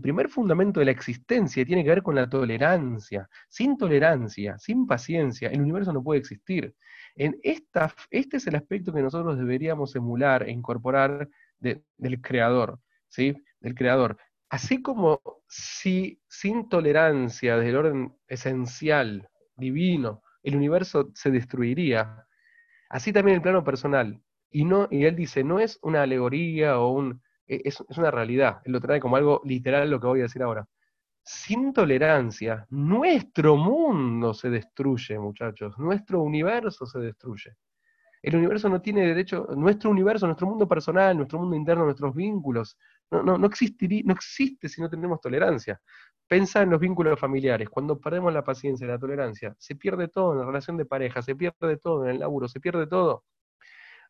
primer 0.00 0.28
fundamento 0.28 0.80
de 0.80 0.86
la 0.86 0.92
existencia 0.92 1.64
tiene 1.64 1.84
que 1.84 1.90
ver 1.90 2.02
con 2.02 2.14
la 2.14 2.28
tolerancia. 2.28 3.28
Sin 3.48 3.76
tolerancia, 3.76 4.58
sin 4.58 4.86
paciencia, 4.86 5.48
el 5.48 5.60
universo 5.60 5.92
no 5.92 6.02
puede 6.02 6.20
existir. 6.20 6.74
En 7.16 7.38
esta, 7.42 7.94
este 8.10 8.38
es 8.38 8.46
el 8.46 8.56
aspecto 8.56 8.92
que 8.92 9.02
nosotros 9.02 9.38
deberíamos 9.38 9.94
emular 9.94 10.48
e 10.48 10.52
incorporar 10.52 11.28
del 11.58 12.20
creador, 12.20 12.80
¿sí? 13.08 13.34
Del 13.60 13.74
creador. 13.74 14.18
Así 14.48 14.82
como 14.82 15.20
si 15.48 16.20
sin 16.28 16.68
tolerancia 16.68 17.56
desde 17.56 17.70
el 17.70 17.76
orden 17.76 18.16
esencial, 18.28 19.28
divino, 19.56 20.22
el 20.42 20.56
universo 20.56 21.10
se 21.14 21.30
destruiría, 21.30 22.26
así 22.88 23.12
también 23.12 23.36
el 23.36 23.42
plano 23.42 23.64
personal. 23.64 24.20
Y, 24.50 24.64
no, 24.64 24.88
y 24.90 25.04
él 25.06 25.16
dice, 25.16 25.42
no 25.42 25.58
es 25.58 25.78
una 25.82 26.02
alegoría 26.02 26.78
o 26.78 26.92
un, 26.92 27.22
e-, 27.46 27.62
es, 27.64 27.80
una 27.96 28.10
realidad, 28.10 28.60
él 28.64 28.72
lo 28.72 28.80
trae 28.80 29.00
como 29.00 29.16
algo 29.16 29.40
literal 29.44 29.90
lo 29.90 30.00
que 30.00 30.06
voy 30.06 30.20
a 30.20 30.24
decir 30.24 30.42
ahora. 30.42 30.66
Sin 31.26 31.72
tolerancia, 31.72 32.66
nuestro 32.68 33.56
mundo 33.56 34.34
se 34.34 34.50
destruye, 34.50 35.18
muchachos, 35.18 35.78
nuestro 35.78 36.20
universo 36.20 36.84
se 36.84 36.98
destruye. 36.98 37.56
El 38.22 38.36
universo 38.36 38.68
no 38.68 38.82
tiene 38.82 39.06
derecho, 39.06 39.46
nuestro 39.56 39.90
universo, 39.90 40.26
nuestro 40.26 40.46
mundo 40.46 40.68
personal, 40.68 41.16
nuestro 41.16 41.38
mundo 41.38 41.56
interno, 41.56 41.84
nuestros 41.84 42.14
vínculos, 42.14 42.76
no, 43.10 43.22
no, 43.22 43.38
no, 43.38 43.48
no 43.48 44.12
existe 44.12 44.68
si 44.68 44.80
no 44.82 44.90
tenemos 44.90 45.18
tolerancia. 45.20 45.80
Pensa 46.28 46.60
en 46.60 46.70
los 46.70 46.80
vínculos 46.80 47.18
familiares. 47.18 47.70
Cuando 47.70 47.98
perdemos 47.98 48.32
la 48.32 48.44
paciencia 48.44 48.84
y 48.84 48.88
la 48.88 48.98
tolerancia, 48.98 49.54
se 49.58 49.76
pierde 49.76 50.08
todo 50.08 50.32
en 50.32 50.40
la 50.40 50.46
relación 50.46 50.76
de 50.76 50.84
pareja, 50.84 51.22
se 51.22 51.34
pierde 51.34 51.78
todo 51.78 52.04
en 52.04 52.10
el 52.10 52.18
laburo, 52.20 52.48
se 52.48 52.60
pierde 52.60 52.86
todo. 52.86 53.24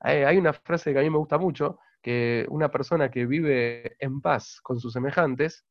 hay 0.00 0.36
una 0.36 0.52
frase 0.52 0.92
que 0.92 0.98
a 0.98 1.02
mí 1.02 1.10
me 1.10 1.18
gusta 1.18 1.38
mucho, 1.38 1.78
que 2.02 2.44
una 2.50 2.70
persona 2.70 3.10
que 3.10 3.24
vive 3.24 3.96
en 4.00 4.20
paz 4.20 4.60
con 4.62 4.80
sus 4.80 4.92
semejantes, 4.92 5.64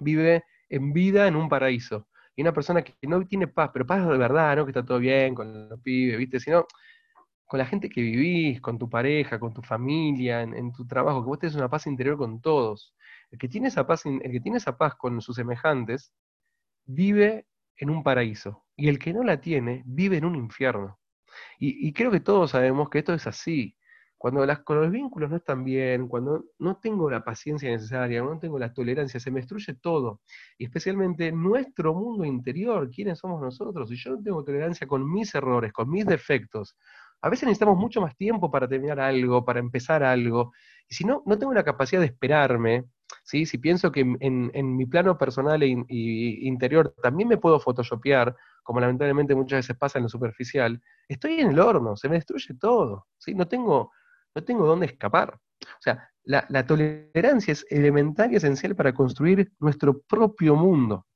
vive 0.00 0.44
en 0.68 0.92
vida 0.92 1.26
en 1.26 1.36
un 1.36 1.48
paraíso. 1.48 2.08
Y 2.34 2.42
una 2.42 2.52
persona 2.52 2.82
que 2.82 2.94
no 3.02 3.24
tiene 3.26 3.48
paz, 3.48 3.70
pero 3.72 3.86
paz 3.86 4.06
de 4.06 4.18
verdad, 4.18 4.56
¿no? 4.56 4.64
Que 4.64 4.70
está 4.70 4.84
todo 4.84 4.98
bien 4.98 5.34
con 5.34 5.68
los 5.68 5.80
pibes, 5.80 6.18
¿viste? 6.18 6.40
Sino 6.40 6.66
con 7.46 7.58
la 7.58 7.66
gente 7.66 7.88
que 7.88 8.00
vivís, 8.00 8.60
con 8.60 8.78
tu 8.78 8.90
pareja, 8.90 9.38
con 9.38 9.54
tu 9.54 9.62
familia, 9.62 10.42
en, 10.42 10.72
tu 10.72 10.86
trabajo, 10.86 11.22
que 11.22 11.28
vos 11.28 11.38
tenés 11.38 11.56
una 11.56 11.70
paz 11.70 11.86
interior 11.86 12.18
con 12.18 12.40
todos. 12.40 12.94
El 13.30 13.38
que 13.38 13.48
tiene 13.48 13.68
esa 13.68 13.86
paz, 13.86 14.04
el 14.06 14.20
que 14.20 14.40
tiene 14.40 14.58
esa 14.58 14.76
paz 14.76 14.94
con 14.96 15.20
sus 15.20 15.36
semejantes, 15.36 16.12
vive 16.84 17.46
en 17.76 17.90
un 17.90 18.02
paraíso. 18.02 18.64
Y 18.76 18.88
el 18.88 18.98
que 18.98 19.12
no 19.12 19.22
la 19.22 19.40
tiene, 19.40 19.82
vive 19.86 20.18
en 20.18 20.24
un 20.24 20.36
infierno. 20.36 20.98
Y 21.58 21.92
creo 21.92 22.10
que 22.10 22.20
todos 22.20 22.52
sabemos 22.52 22.90
que 22.90 22.98
esto 22.98 23.14
es 23.14 23.26
así. 23.26 23.76
Cuando 24.18 24.44
las, 24.46 24.60
los 24.68 24.90
vínculos 24.90 25.30
no 25.30 25.36
están 25.36 25.62
bien, 25.64 26.08
cuando 26.08 26.44
no 26.58 26.76
tengo 26.78 27.10
la 27.10 27.22
paciencia 27.24 27.70
necesaria, 27.70 28.22
no 28.22 28.38
tengo 28.38 28.58
la 28.58 28.72
tolerancia, 28.72 29.20
se 29.20 29.30
me 29.30 29.40
destruye 29.40 29.74
todo. 29.74 30.20
Y 30.58 30.64
especialmente 30.64 31.30
nuestro 31.32 31.94
mundo 31.94 32.24
interior, 32.24 32.90
quiénes 32.90 33.18
somos 33.18 33.40
nosotros. 33.42 33.88
Si 33.90 33.96
yo 33.96 34.12
no 34.12 34.22
tengo 34.22 34.42
tolerancia 34.44 34.86
con 34.86 35.10
mis 35.10 35.34
errores, 35.34 35.72
con 35.72 35.90
mis 35.90 36.06
defectos, 36.06 36.76
a 37.22 37.28
veces 37.30 37.44
necesitamos 37.46 37.78
mucho 37.78 38.00
más 38.00 38.16
tiempo 38.16 38.50
para 38.50 38.68
terminar 38.68 39.00
algo, 39.00 39.44
para 39.44 39.60
empezar 39.60 40.02
algo. 40.02 40.52
Y 40.88 40.94
si 40.94 41.04
no, 41.04 41.22
no 41.26 41.38
tengo 41.38 41.52
la 41.54 41.64
capacidad 41.64 42.00
de 42.00 42.06
esperarme, 42.06 42.84
¿sí? 43.24 43.46
si 43.46 43.58
pienso 43.58 43.90
que 43.92 44.00
en, 44.00 44.50
en- 44.54 44.76
mi 44.76 44.86
plano 44.86 45.16
personal 45.18 45.62
e 45.62 45.68
interior 45.98 46.94
también 47.02 47.28
me 47.28 47.38
puedo 47.38 47.58
photoshopear, 47.60 48.34
como 48.62 48.80
lamentablemente 48.80 49.34
muchas 49.34 49.58
veces 49.60 49.76
pasa 49.76 49.98
en 49.98 50.04
lo 50.04 50.08
superficial, 50.08 50.80
estoy 51.08 51.40
en 51.40 51.50
el 51.50 51.58
horno, 51.60 51.96
se 51.96 52.08
me 52.08 52.16
destruye 52.16 52.54
todo, 52.58 53.06
¿sí? 53.18 53.34
No 53.34 53.46
tengo, 53.48 53.92
no 54.36 54.44
tengo 54.44 54.66
dónde 54.66 54.86
escapar. 54.86 55.34
O 55.34 55.80
sea, 55.82 56.10
la, 56.24 56.46
la 56.50 56.66
tolerancia 56.66 57.52
es 57.52 57.66
elemental 57.70 58.32
y 58.32 58.36
esencial 58.36 58.76
para 58.76 58.94
construir 58.94 59.52
nuestro 59.58 60.00
propio 60.02 60.54
mundo. 60.56 61.06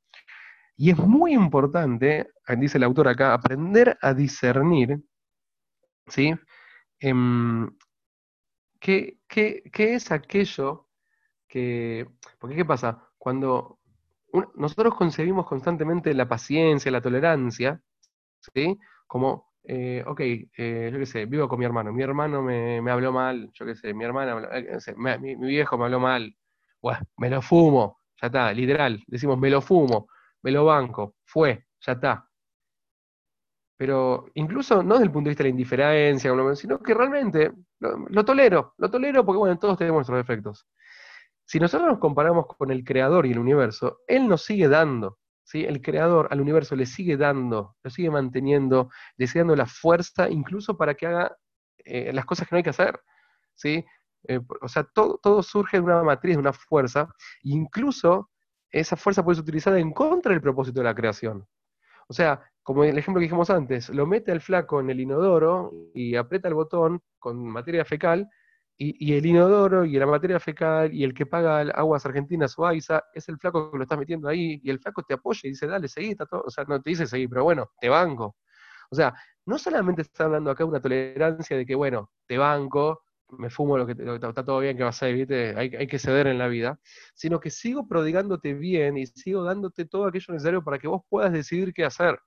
Y 0.77 0.91
es 0.91 0.99
muy 0.99 1.35
importante, 1.35 2.31
dice 2.59 2.79
el 2.79 2.85
autor 2.85 3.09
acá, 3.09 3.35
aprender 3.35 3.99
a 4.03 4.15
discernir, 4.15 5.01
¿sí? 6.07 6.35
Em, 7.01 7.71
¿qué, 8.81 9.19
qué- 9.29 9.63
qué 9.73 9.95
es 9.95 10.11
aquello 10.11 10.89
que... 11.49 12.09
Porque 12.39 12.57
¿qué 12.57 12.65
pasa? 12.65 13.09
Cuando 13.19 13.79
nosotros 14.55 14.95
concebimos 14.95 15.47
constantemente 15.47 16.15
la 16.15 16.29
paciencia, 16.29 16.91
la 16.93 17.01
tolerancia, 17.03 17.81
¿sí? 18.55 18.79
Como, 19.07 19.50
eh, 19.65 20.03
ok, 20.07 20.21
eh, 20.21 20.91
yo 20.93 20.99
qué 20.99 21.07
sé, 21.07 21.27
vivo 21.27 21.49
con 21.49 21.59
mi 21.59 21.65
hermano, 21.65 21.93
mi 21.93 22.03
hermano 22.03 22.43
me, 22.43 22.81
habló 22.91 23.13
mal, 23.13 23.51
yo 23.53 23.67
qué 23.67 23.75
sé, 23.77 23.95
mi 23.95 24.05
hermana, 24.05 24.33
habló- 24.35 24.49
eh, 24.53 25.19
mi, 25.19 25.37
viejo 25.37 25.79
me 25.79 25.85
habló 25.85 26.01
mal, 26.01 26.35
bueno, 26.83 27.01
me 27.19 27.31
lo 27.31 27.43
fumo, 27.43 28.01
ya 28.21 28.27
está, 28.29 28.53
literal, 28.53 29.03
decimos 29.07 29.39
me 29.39 29.51
lo 29.51 29.61
fumo, 29.61 30.09
me 30.43 30.51
lo 30.51 30.65
banco, 30.65 31.17
fue, 31.25 31.67
ya 31.81 31.93
está. 31.93 32.27
Pero 33.77 34.27
incluso 34.35 34.83
no 34.83 34.95
desde 34.95 35.07
el 35.07 35.11
punto 35.13 35.29
de 35.29 35.31
vista 35.31 35.43
de 35.43 35.49
la 35.49 35.53
indiferencia, 35.53 36.33
sino 36.55 36.79
que 36.81 36.93
realmente 36.95 37.51
lo, 37.79 38.07
lo 38.09 38.25
tolero, 38.25 38.75
lo 38.77 38.91
tolero 38.91 39.25
porque, 39.25 39.39
bueno, 39.39 39.59
todos 39.59 39.79
tenemos 39.79 39.99
nuestros 40.01 40.19
defectos. 40.19 40.67
Si 41.47 41.61
nosotros 41.61 41.91
nos 41.91 42.01
comparamos 42.01 42.47
con 42.49 42.73
el 42.73 42.85
creador 42.85 43.27
y 43.27 43.33
el 43.33 43.41
universo, 43.41 44.01
él 44.09 44.29
nos 44.29 44.45
sigue 44.45 44.69
dando, 44.69 45.20
El 45.55 45.83
creador 45.83 46.29
al 46.31 46.41
universo 46.41 46.77
le 46.77 46.87
sigue 46.87 47.17
dando, 47.17 47.77
lo 47.83 47.91
sigue 47.91 48.11
manteniendo, 48.11 48.91
le 49.17 49.27
sigue 49.27 49.41
dando 49.41 49.57
la 49.57 49.67
fuerza 49.67 50.29
incluso 50.31 50.77
para 50.77 50.95
que 50.95 51.07
haga 51.07 51.37
eh, 51.79 52.13
las 52.13 52.25
cosas 52.25 52.49
que 52.49 52.55
no 52.55 52.59
hay 52.59 52.63
que 52.63 52.71
hacer, 52.71 53.01
¿sí? 53.55 53.85
Eh, 54.29 54.41
o 54.61 54.69
sea, 54.69 54.85
todo, 54.85 55.19
todo 55.23 55.43
surge 55.43 55.79
de 55.79 55.83
una 55.83 56.03
matriz, 56.03 56.37
de 56.37 56.41
una 56.41 56.53
fuerza, 56.53 57.09
e 57.43 57.51
incluso 57.51 58.31
esa 58.71 58.97
fuerza 58.97 59.25
puede 59.25 59.37
ser 59.37 59.43
utilizada 59.43 59.79
en 59.79 59.93
contra 59.93 60.33
del 60.33 60.43
propósito 60.43 60.81
de 60.81 60.85
la 60.85 60.95
creación. 60.95 61.47
O 62.09 62.13
sea, 62.13 62.43
como 62.63 62.85
el 62.85 62.99
ejemplo 62.99 63.19
que 63.21 63.25
dijimos 63.25 63.51
antes, 63.51 63.89
lo 63.89 64.07
mete 64.07 64.33
al 64.33 64.41
flaco 64.41 64.81
en 64.81 64.91
el 64.91 65.01
inodoro 65.01 65.73
y 65.95 66.17
aprieta 66.17 66.49
el 66.49 66.55
botón 66.55 67.01
con 67.19 67.45
materia 67.45 67.85
fecal, 67.85 68.29
y, 68.83 69.13
el 69.13 69.27
inodoro 69.27 69.85
y 69.85 69.93
la 69.99 70.07
materia 70.07 70.41
fecal 70.41 70.95
y 70.95 71.05
el 71.05 71.13
que 71.13 71.27
paga 71.27 71.61
aguas 71.61 72.07
argentinas 72.07 72.59
o 72.59 72.67
AISA 72.67 73.05
es 73.13 73.29
el 73.29 73.39
flaco 73.39 73.71
que 73.71 73.77
lo 73.77 73.83
estás 73.83 73.99
metiendo 73.99 74.27
ahí, 74.27 74.59
y 74.65 74.71
el 74.71 74.79
flaco 74.79 75.03
te 75.03 75.13
apoya 75.13 75.41
y 75.45 75.51
dice, 75.51 75.67
dale, 75.67 75.87
seguí, 75.87 76.13
está 76.13 76.25
todo. 76.25 76.45
O 76.47 76.51
sea, 76.51 76.65
no 76.65 76.81
te 76.81 76.89
dice 76.89 77.07
seguir, 77.07 77.29
pero 77.29 77.45
bueno, 77.45 77.71
te 77.79 77.91
banco. 77.91 78.37
O 78.91 78.97
sea, 78.97 79.15
no 79.45 79.59
solamente 79.59 80.01
está 80.01 80.25
hablando 80.25 80.51
acá 80.51 80.65
de 80.65 80.71
una 80.71 80.81
tolerancia 80.81 81.59
de 81.59 81.67
que, 81.67 81.75
bueno, 81.75 82.11
te 82.27 82.39
banco, 82.39 83.03
me 83.29 83.51
fumo 83.51 83.77
lo 83.77 83.87
que, 83.87 83.93
está 83.93 84.45
todo 84.45 84.61
bien 84.61 84.79
que 84.79 84.83
va 84.83 84.93
a 84.99 85.07
¿viste? 85.09 85.55
Hay, 85.59 85.77
hay 85.77 85.87
que 85.87 85.99
ceder 85.99 86.27
en 86.27 86.39
la 86.39 86.49
vida, 86.49 86.81
sino 87.15 87.39
que 87.39 87.51
sigo 87.51 87.87
prodigándote 87.87 88.55
bien 88.55 88.97
y 88.97 89.07
sigo 89.07 89.45
dándote 89.45 89.85
todo 89.85 90.07
aquello 90.07 90.33
necesario 90.33 90.65
para 90.65 90.79
que 90.79 90.89
vos 90.89 91.03
puedas 91.07 91.33
decidir 91.33 91.75
qué 91.75 91.85
hacer. 91.85 92.19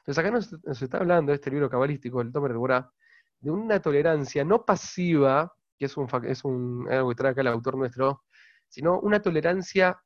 Entonces 0.00 0.18
acá 0.18 0.30
nos, 0.30 0.52
nos 0.62 0.82
está 0.82 0.98
hablando 0.98 1.32
este 1.32 1.50
libro 1.50 1.70
cabalístico, 1.70 2.20
el 2.20 2.32
Tomer 2.32 2.52
de 2.52 2.58
Borá, 2.58 2.92
de 3.40 3.50
una 3.50 3.80
tolerancia 3.80 4.44
no 4.44 4.64
pasiva, 4.64 5.56
que 5.78 5.86
es, 5.86 5.96
un, 5.96 6.08
es 6.24 6.44
un, 6.44 6.86
algo 6.90 7.10
que 7.10 7.14
trae 7.14 7.32
acá 7.32 7.40
el 7.42 7.48
autor 7.48 7.76
nuestro, 7.76 8.24
sino 8.68 9.00
una 9.00 9.20
tolerancia 9.20 10.00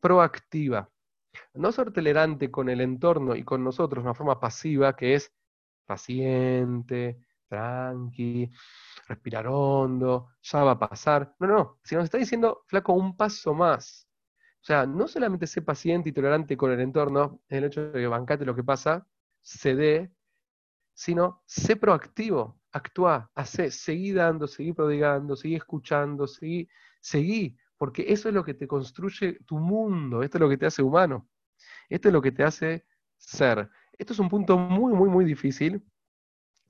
proactiva. 0.00 0.90
No 1.54 1.72
ser 1.72 1.92
tolerante 1.92 2.50
con 2.50 2.68
el 2.68 2.80
entorno 2.80 3.34
y 3.36 3.44
con 3.44 3.64
nosotros 3.64 4.04
de 4.04 4.08
una 4.08 4.14
forma 4.14 4.38
pasiva, 4.40 4.94
que 4.96 5.14
es 5.14 5.32
paciente, 5.86 7.18
tranqui, 7.48 8.50
respirar 9.08 9.46
hondo, 9.48 10.28
ya 10.42 10.64
va 10.64 10.72
a 10.72 10.78
pasar. 10.78 11.34
No, 11.38 11.46
no, 11.46 11.80
si 11.84 11.94
nos 11.94 12.04
está 12.04 12.18
diciendo, 12.18 12.64
flaco, 12.66 12.92
un 12.94 13.16
paso 13.16 13.54
más. 13.54 14.08
O 14.62 14.66
sea, 14.66 14.86
no 14.86 15.08
solamente 15.08 15.46
sé 15.46 15.62
paciente 15.62 16.08
y 16.08 16.12
tolerante 16.12 16.56
con 16.56 16.72
el 16.72 16.80
entorno, 16.80 17.42
en 17.48 17.58
el 17.58 17.64
hecho 17.64 17.90
de 17.90 18.00
que 18.00 18.06
bancate 18.06 18.44
lo 18.46 18.54
que 18.54 18.64
pasa, 18.64 19.06
cede, 19.42 20.13
sino 20.94 21.42
sé 21.46 21.76
proactivo, 21.76 22.60
actúa, 22.72 23.30
hace, 23.34 23.70
seguí 23.70 24.12
dando, 24.12 24.46
seguí 24.46 24.72
prodigando, 24.72 25.36
seguí 25.36 25.56
escuchando, 25.56 26.26
seguí, 26.26 26.68
seguí, 27.00 27.56
porque 27.76 28.04
eso 28.08 28.28
es 28.28 28.34
lo 28.34 28.44
que 28.44 28.54
te 28.54 28.66
construye 28.66 29.40
tu 29.44 29.58
mundo, 29.58 30.22
esto 30.22 30.38
es 30.38 30.40
lo 30.40 30.48
que 30.48 30.56
te 30.56 30.66
hace 30.66 30.82
humano, 30.82 31.28
esto 31.88 32.08
es 32.08 32.14
lo 32.14 32.22
que 32.22 32.32
te 32.32 32.44
hace 32.44 32.86
ser. 33.16 33.68
Esto 33.98 34.12
es 34.12 34.18
un 34.18 34.28
punto 34.28 34.56
muy, 34.58 34.92
muy, 34.92 35.08
muy 35.08 35.24
difícil. 35.24 35.84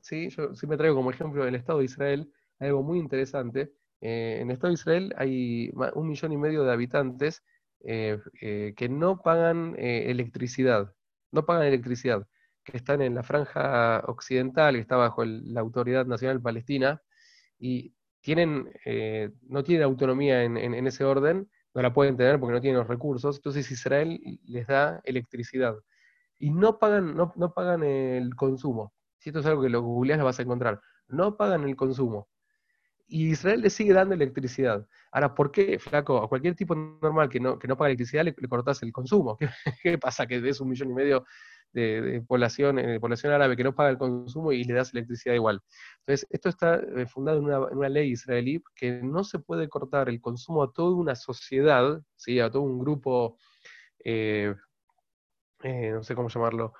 ¿sí? 0.00 0.28
Yo 0.30 0.54
siempre 0.54 0.76
traigo 0.76 0.96
como 0.96 1.10
ejemplo 1.10 1.46
el 1.46 1.54
Estado 1.54 1.78
de 1.78 1.86
Israel, 1.86 2.32
algo 2.58 2.82
muy 2.82 2.98
interesante. 2.98 3.72
Eh, 4.00 4.38
en 4.40 4.50
el 4.50 4.54
Estado 4.54 4.68
de 4.68 4.74
Israel 4.74 5.14
hay 5.16 5.72
un 5.94 6.08
millón 6.08 6.32
y 6.32 6.36
medio 6.36 6.64
de 6.64 6.72
habitantes 6.72 7.42
eh, 7.80 8.20
eh, 8.40 8.74
que 8.76 8.88
no 8.88 9.22
pagan 9.22 9.74
electricidad, 9.78 10.94
no 11.32 11.46
pagan 11.46 11.66
electricidad, 11.66 12.26
que 12.64 12.76
están 12.76 13.02
en 13.02 13.14
la 13.14 13.22
franja 13.22 14.00
occidental, 14.06 14.74
que 14.74 14.80
está 14.80 14.96
bajo 14.96 15.24
la 15.24 15.60
Autoridad 15.60 16.06
Nacional 16.06 16.40
Palestina, 16.40 17.00
y 17.58 17.94
tienen, 18.20 18.72
eh, 18.84 19.30
no 19.48 19.62
tienen 19.62 19.84
autonomía 19.84 20.42
en, 20.44 20.56
en- 20.56 20.86
ese 20.86 21.04
orden, 21.04 21.48
no 21.74 21.82
la 21.82 21.92
pueden 21.92 22.16
tener 22.16 22.38
porque 22.40 22.54
no 22.54 22.60
tienen 22.60 22.78
los 22.78 22.88
recursos, 22.88 23.36
entonces 23.36 23.70
Israel 23.70 24.20
les 24.46 24.66
da 24.66 25.00
electricidad. 25.04 25.74
Y 26.38 26.50
no 26.50 26.78
pagan, 26.78 27.16
no, 27.16 27.32
no 27.36 27.52
pagan 27.54 27.82
el 27.84 28.34
consumo. 28.34 28.92
Si 29.18 29.30
esto 29.30 29.40
es 29.40 29.46
algo 29.46 29.62
que 29.62 29.68
lo 29.70 29.82
googleás 29.82 30.18
lo 30.18 30.24
vas 30.26 30.38
a 30.38 30.42
encontrar. 30.42 30.80
No 31.08 31.36
pagan 31.36 31.64
el 31.64 31.76
consumo. 31.76 32.28
Y 33.06 33.30
Israel 33.30 33.60
le 33.60 33.70
sigue 33.70 33.92
dando 33.92 34.14
electricidad. 34.14 34.86
Ahora, 35.12 35.34
¿por 35.34 35.50
qué, 35.52 35.78
flaco? 35.78 36.22
A 36.22 36.28
cualquier 36.28 36.54
tipo 36.54 36.74
normal 36.74 37.28
que 37.28 37.38
no, 37.40 37.58
que 37.58 37.68
no 37.68 37.76
paga 37.76 37.88
electricidad 37.90 38.24
le, 38.24 38.34
le 38.36 38.48
el 38.82 38.92
consumo. 38.92 39.36
¿Qué, 39.38 39.48
qué 39.82 39.98
pasa? 39.98 40.26
Que 40.26 40.36
es 40.48 40.60
un 40.60 40.68
millón 40.70 40.90
y 40.90 40.94
medio 40.94 41.24
de, 41.74 42.00
de 42.02 42.22
población, 42.22 42.78
eh, 42.78 43.00
población 43.00 43.32
árabe 43.34 43.56
que 43.56 43.64
no 43.64 43.74
paga 43.74 43.90
el 43.90 43.98
consumo 43.98 44.52
y 44.52 44.64
le 44.64 44.74
das 44.74 44.94
electricidad 44.94 45.34
igual. 45.34 45.60
Entonces, 46.00 46.26
esto 46.30 46.48
está 46.48 46.76
eh, 46.76 47.06
fundado 47.06 47.38
en 47.38 47.44
una, 47.44 47.56
en 47.70 47.78
una 47.78 47.88
ley 47.90 48.10
israelí 48.12 48.62
que 48.76 49.02
no 49.02 49.24
se 49.24 49.38
puede 49.40 49.68
cortar 49.68 50.08
el 50.08 50.20
consumo 50.20 50.62
a 50.62 50.72
toda 50.72 50.96
una 50.96 51.14
sociedad, 51.16 52.00
¿sí? 52.16 52.40
a 52.40 52.50
todo 52.50 52.62
un 52.62 52.78
grupo, 52.78 53.38
eh, 54.04 55.90
no 55.92 56.02
sé 56.02 56.14
cómo 56.14 56.28
llamarlo, 56.28 56.74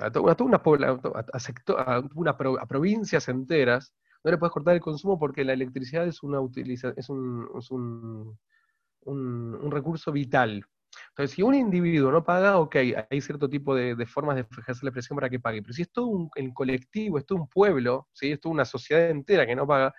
a, 0.00 0.10
to- 0.12 0.22
toda 0.36 0.44
una, 0.48 0.60
a, 0.86 1.24
a 1.32 1.38
secto- 1.40 1.78
a 1.78 2.02
una 2.14 2.36
provincias 2.66 3.28
enteras, 3.28 3.94
no 4.24 4.30
le 4.30 4.38
puedes 4.38 4.52
cortar 4.52 4.74
el 4.74 4.80
consumo 4.80 5.18
porque 5.18 5.44
la 5.44 5.52
electricidad 5.54 6.06
es, 6.06 6.22
una 6.22 6.40
utiliza, 6.40 6.92
es, 6.96 7.08
un, 7.08 7.48
es 7.58 7.70
un- 7.70 8.38
un 9.62 9.70
recurso 9.70 10.12
vital. 10.12 10.64
Entonces, 11.10 11.34
si 11.34 11.42
un 11.42 11.54
individuo 11.54 12.10
no 12.10 12.24
paga, 12.24 12.58
ok, 12.58 12.76
hay 13.10 13.20
cierto 13.20 13.48
tipo 13.48 13.74
de, 13.74 14.06
formas 14.06 14.36
de 14.36 14.42
ejercer 14.42 14.84
la 14.84 14.90
presión 14.90 15.16
para 15.16 15.30
que 15.30 15.40
pague, 15.40 15.62
pero 15.62 15.74
si 15.74 15.82
es 15.82 15.92
todo 15.92 16.06
un 16.06 16.30
colectivo, 16.54 17.18
es 17.18 17.26
todo 17.26 17.38
un 17.38 17.48
pueblo, 17.48 18.08
¿sí? 18.12 18.32
es 18.32 18.40
toda 18.40 18.52
una 18.54 18.64
sociedad 18.64 19.10
entera 19.10 19.46
que 19.46 19.54
no 19.56 19.66
paga, 19.66 19.94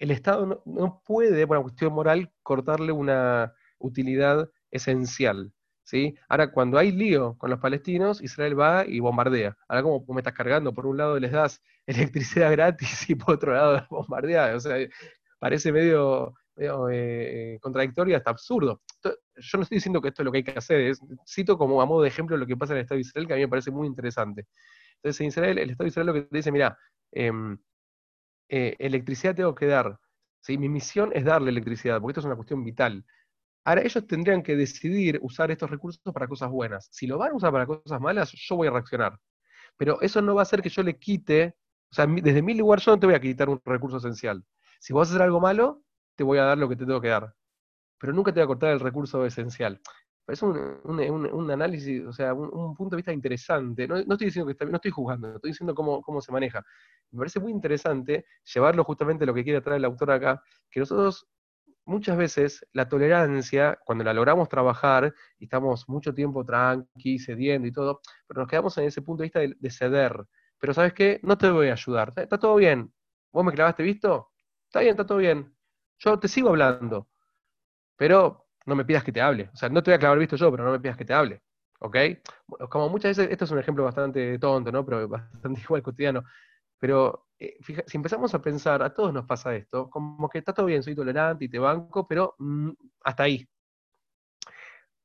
el 0.00 0.10
Estado 0.10 0.62
no, 0.64 1.02
puede, 1.06 1.46
por 1.46 1.58
una 1.58 1.62
cuestión 1.64 1.92
moral, 1.92 2.32
cortarle 2.42 2.90
una 2.90 3.54
utilidad 3.78 4.50
esencial. 4.70 5.52
¿sí? 5.84 6.16
Ahora, 6.28 6.50
cuando 6.50 6.78
hay 6.78 6.90
lío 6.90 7.36
con 7.36 7.50
los 7.50 7.60
palestinos, 7.60 8.22
Israel 8.22 8.58
va 8.58 8.86
y 8.86 8.98
bombardea. 8.98 9.56
Ahora, 9.68 9.82
como 9.82 10.14
me 10.14 10.20
estás 10.20 10.32
cargando, 10.32 10.72
por 10.72 10.86
un 10.86 10.96
lado 10.96 11.18
les 11.20 11.32
das 11.32 11.62
electricidad 11.86 12.50
gratis 12.50 13.10
y 13.10 13.14
por 13.14 13.34
otro 13.34 13.52
lado 13.52 13.86
bombardeada. 13.90 14.56
O 14.56 14.60
sea, 14.60 14.76
parece 15.38 15.70
medio, 15.70 16.34
eh, 16.92 17.58
contradictorio 17.60 18.16
hasta 18.16 18.30
absurdo. 18.30 18.82
Yo 19.36 19.58
no 19.58 19.62
estoy 19.62 19.76
diciendo 19.76 20.00
que 20.00 20.08
esto 20.08 20.22
es 20.22 20.24
lo 20.26 20.32
que 20.32 20.38
hay 20.38 20.44
que 20.44 20.52
hacer, 20.58 20.80
es- 20.82 21.00
cito 21.26 21.56
como 21.58 21.80
a 21.82 21.86
modo 21.86 22.02
de 22.02 22.08
ejemplo 22.08 22.36
lo 22.36 22.46
que 22.46 22.56
pasa 22.56 22.72
en 22.74 22.78
el 22.78 22.82
Estado 22.84 22.96
de 22.98 23.02
Israel, 23.02 23.26
que 23.26 23.32
a 23.34 23.36
mí 23.36 23.42
me 23.42 23.48
parece 23.48 23.70
muy 23.70 23.86
interesante. 23.86 24.46
Entonces, 24.96 25.20
en 25.22 25.26
Israel, 25.28 25.58
el 25.58 25.70
Estado 25.70 25.84
de 25.86 25.88
Israel 25.90 26.06
lo 26.08 26.14
que 26.14 26.22
te 26.22 26.36
dice, 26.36 26.52
mira, 26.52 26.78
em, 27.12 27.58
eh, 28.48 28.76
electricidad 28.78 29.34
tengo 29.34 29.54
que 29.54 29.66
dar. 29.66 29.98
¿sí? 30.40 30.58
Mi 30.58 30.68
misión 30.68 31.10
es 31.14 31.24
darle 31.24 31.50
electricidad, 31.50 32.00
porque 32.00 32.12
esto 32.12 32.20
es 32.20 32.26
una 32.26 32.36
cuestión 32.36 32.64
vital. 32.64 33.04
Ahora, 33.64 33.82
ellos 33.82 34.06
tendrían 34.06 34.42
que 34.42 34.56
decidir 34.56 35.18
usar 35.22 35.50
estos 35.50 35.70
recursos 35.70 36.02
para 36.14 36.28
cosas 36.28 36.50
buenas. 36.50 36.88
Si 36.92 37.06
lo 37.06 37.18
van 37.18 37.32
a 37.32 37.36
usar 37.36 37.52
para 37.52 37.66
cosas 37.66 38.00
malas, 38.00 38.32
yo 38.32 38.56
voy 38.56 38.68
a 38.68 38.72
reaccionar. 38.72 39.18
Pero 39.76 40.00
eso 40.02 40.22
no 40.22 40.34
va 40.34 40.42
a 40.42 40.44
hacer 40.44 40.62
que 40.62 40.68
yo 40.70 40.82
le 40.82 40.98
quite, 40.98 41.56
o 41.92 41.94
sea, 41.94 42.06
desde 42.06 42.42
mi 42.42 42.54
lugar 42.54 42.80
yo 42.80 42.92
no 42.92 43.00
te 43.00 43.06
voy 43.06 43.14
a 43.16 43.20
quitar 43.20 43.48
un 43.48 43.60
recurso 43.64 43.98
esencial. 43.98 44.44
Si 44.80 44.92
vos 44.92 45.08
hacer 45.10 45.22
algo 45.22 45.40
malo, 45.40 45.82
te 46.16 46.24
voy 46.24 46.38
a 46.38 46.44
dar 46.44 46.58
lo 46.58 46.68
que 46.68 46.76
te 46.76 46.84
tengo 46.86 47.00
que 47.00 47.08
dar. 47.08 47.34
Pero 47.98 48.12
nunca 48.12 48.32
te 48.32 48.40
voy 48.40 48.44
a 48.44 48.48
cortar 48.48 48.72
el 48.72 48.80
recurso 48.80 49.24
esencial. 49.26 49.80
Es 50.26 50.42
un, 50.42 51.50
análisis, 51.50 52.04
o 52.06 52.12
sea, 52.12 52.34
un, 52.34 52.74
punto 52.74 52.94
de 52.94 52.98
vista 52.98 53.12
interesante. 53.12 53.88
No, 53.88 53.96
estoy 53.96 54.26
diciendo 54.26 54.54
que 54.54 54.64
no 54.64 54.76
estoy 54.76 54.90
juzgando, 54.90 55.34
estoy 55.34 55.50
diciendo 55.50 55.74
cómo, 55.74 56.02
cómo 56.02 56.20
se 56.20 56.30
maneja. 56.30 56.64
Me 57.10 57.18
parece 57.18 57.40
muy 57.40 57.50
interesante 57.50 58.26
llevarlo 58.54 58.84
justamente 58.84 59.24
a 59.24 59.26
lo 59.26 59.34
que 59.34 59.42
quiere 59.42 59.60
traer 59.60 59.78
el 59.78 59.84
autor 59.86 60.12
acá, 60.12 60.42
que 60.70 60.80
nosotros 60.80 61.28
muchas 61.84 62.16
veces 62.16 62.66
la 62.72 62.88
tolerancia, 62.88 63.78
cuando 63.84 64.04
la 64.04 64.14
logramos 64.14 64.48
trabajar 64.48 65.12
y 65.38 65.44
estamos 65.44 65.88
mucho 65.88 66.14
tiempo 66.14 66.44
tranqui, 66.44 67.18
cediendo 67.18 67.66
y 67.66 67.72
todo, 67.72 68.00
pero 68.26 68.40
nos 68.40 68.48
quedamos 68.48 68.78
en 68.78 68.84
ese 68.84 69.02
punto 69.02 69.22
de 69.22 69.26
vista 69.26 69.40
de, 69.40 69.70
ceder. 69.70 70.24
Pero 70.58 70.74
¿sabes 70.74 70.92
qué? 70.92 71.20
No 71.22 71.36
te 71.38 71.50
voy 71.50 71.68
a 71.68 71.72
ayudar. 71.72 72.12
Está 72.16 72.38
todo 72.38 72.56
bien. 72.56 72.92
¿Vos 73.32 73.44
me 73.44 73.52
clavaste 73.52 73.82
visto? 73.82 74.30
Está 74.66 74.80
bien, 74.80 74.92
está 74.92 75.06
todo 75.06 75.18
bien. 75.18 75.52
Yo 76.00 76.18
te 76.18 76.28
sigo 76.28 76.48
hablando. 76.50 77.08
Pero 77.96 78.48
no 78.66 78.76
me 78.76 78.84
pidas 78.84 79.04
que 79.04 79.12
te 79.12 79.20
hable. 79.20 79.50
O 79.52 79.56
sea, 79.56 79.68
no 79.68 79.82
te 79.82 79.90
voy 79.90 79.96
a 79.96 79.98
clavar 79.98 80.18
visto 80.18 80.36
yo, 80.36 80.50
pero 80.50 80.64
no 80.64 80.72
me 80.72 80.80
pidas 80.80 80.96
que 80.96 81.04
te 81.04 81.14
hable. 81.14 81.42
¿Ok? 81.80 81.96
Como 82.70 82.88
muchas 82.88 83.16
veces, 83.16 83.32
esto 83.32 83.44
es 83.44 83.50
un 83.50 83.58
ejemplo 83.58 83.84
bastante 83.84 84.38
tonto, 84.38 84.72
¿no? 84.72 84.84
Pero 84.84 85.08
bastante 85.08 85.60
igual 85.60 85.82
cotidiano. 85.82 86.24
Pero 86.78 87.28
eh, 87.38 87.58
si 87.86 87.96
empezamos 87.96 88.34
a 88.34 88.42
pensar, 88.42 88.82
a 88.82 88.94
todos 88.94 89.12
nos 89.12 89.26
pasa 89.26 89.54
esto, 89.54 89.90
como 89.90 90.28
que 90.28 90.38
está 90.38 90.52
todo 90.54 90.66
bien, 90.66 90.82
soy 90.82 90.94
tolerante 90.94 91.44
y 91.44 91.48
te 91.48 91.58
banco, 91.58 92.06
pero 92.08 92.34
mm, 92.38 92.70
hasta 93.04 93.24
ahí. 93.24 93.48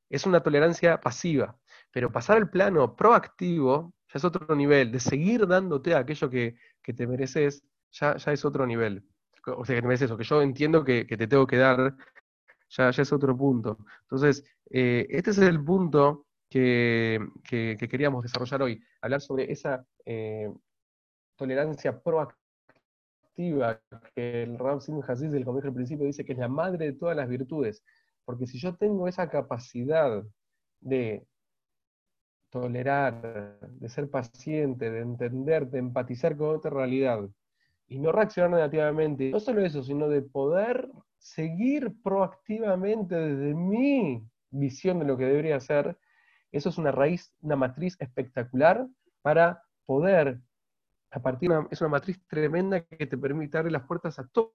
Es 0.08 0.26
una 0.26 0.42
tolerancia 0.42 1.00
pasiva. 1.00 1.56
Pero 1.90 2.12
pasar 2.12 2.36
al 2.38 2.50
plano 2.50 2.94
proactivo 2.96 3.94
ya 4.08 4.18
es 4.18 4.24
otro 4.24 4.54
nivel. 4.54 4.92
De 4.92 5.00
seguir 5.00 5.46
dándote 5.46 5.94
aquello 5.94 6.30
que, 6.30 6.56
te 6.82 7.06
mereces, 7.06 7.64
ya, 7.90 8.16
ya, 8.16 8.32
es 8.32 8.44
otro 8.44 8.66
nivel. 8.66 9.04
O 9.46 9.64
sea, 9.64 9.76
que 9.76 9.82
te 9.82 9.86
mereces, 9.86 10.10
o 10.10 10.16
que 10.16 10.24
yo 10.24 10.42
entiendo 10.42 10.84
que, 10.84 11.04
te 11.04 11.26
tengo 11.26 11.46
que 11.46 11.56
dar, 11.56 11.94
ya, 12.68 12.90
ya 12.90 13.02
es 13.02 13.12
otro 13.12 13.36
punto. 13.36 13.78
Entonces, 14.02 14.44
eh, 14.70 15.06
este 15.10 15.30
es 15.30 15.38
el 15.38 15.62
punto 15.62 16.26
que, 16.50 17.20
queríamos 17.48 18.22
desarrollar 18.22 18.62
hoy, 18.62 18.82
hablar 19.00 19.20
sobre 19.20 19.50
esa 19.52 19.84
eh, 20.04 20.52
tolerancia 21.36 22.00
proactiva 22.00 23.80
que 24.14 24.42
el 24.42 24.58
Ram 24.58 24.80
Sin 24.80 25.02
Hasid 25.06 25.28
del 25.28 25.44
colegio 25.44 25.68
al 25.68 25.74
principio 25.74 26.06
dice 26.06 26.24
que 26.24 26.32
es 26.32 26.38
la 26.38 26.48
madre 26.48 26.86
de 26.86 26.92
todas 26.94 27.16
las 27.16 27.28
virtudes. 27.28 27.84
Porque 28.24 28.46
si 28.46 28.58
yo 28.58 28.74
tengo 28.76 29.06
esa 29.06 29.28
capacidad 29.28 30.24
de 30.80 31.26
tolerar, 32.50 33.60
de 33.60 33.88
ser 33.88 34.10
paciente, 34.10 34.90
de 34.90 35.00
entender, 35.00 35.68
de 35.68 35.78
empatizar 35.78 36.36
con 36.36 36.56
otra 36.56 36.70
realidad 36.70 37.28
y 37.88 37.98
no 37.98 38.12
reaccionar 38.12 38.50
negativamente, 38.50 39.30
no 39.30 39.40
solo 39.40 39.64
eso, 39.64 39.82
sino 39.82 40.08
de 40.08 40.22
poder 40.22 40.88
seguir 41.18 41.94
proactivamente 42.02 43.14
desde 43.14 43.54
mi 43.54 44.24
visión 44.50 44.98
de 44.98 45.04
lo 45.04 45.16
que 45.16 45.24
debería 45.24 45.60
ser, 45.60 45.98
eso 46.52 46.68
es 46.68 46.78
una 46.78 46.92
raíz, 46.92 47.32
una 47.40 47.56
matriz 47.56 47.96
espectacular 48.00 48.86
para 49.22 49.62
poder 49.84 50.40
a 51.10 51.20
partir 51.20 51.48
de 51.48 51.58
una, 51.58 51.68
es 51.70 51.80
una 51.80 51.90
matriz 51.90 52.20
tremenda 52.28 52.82
que 52.82 53.06
te 53.06 53.16
permite 53.16 53.56
abrir 53.56 53.72
las 53.72 53.86
puertas 53.86 54.18
a, 54.18 54.26
todo, 54.26 54.54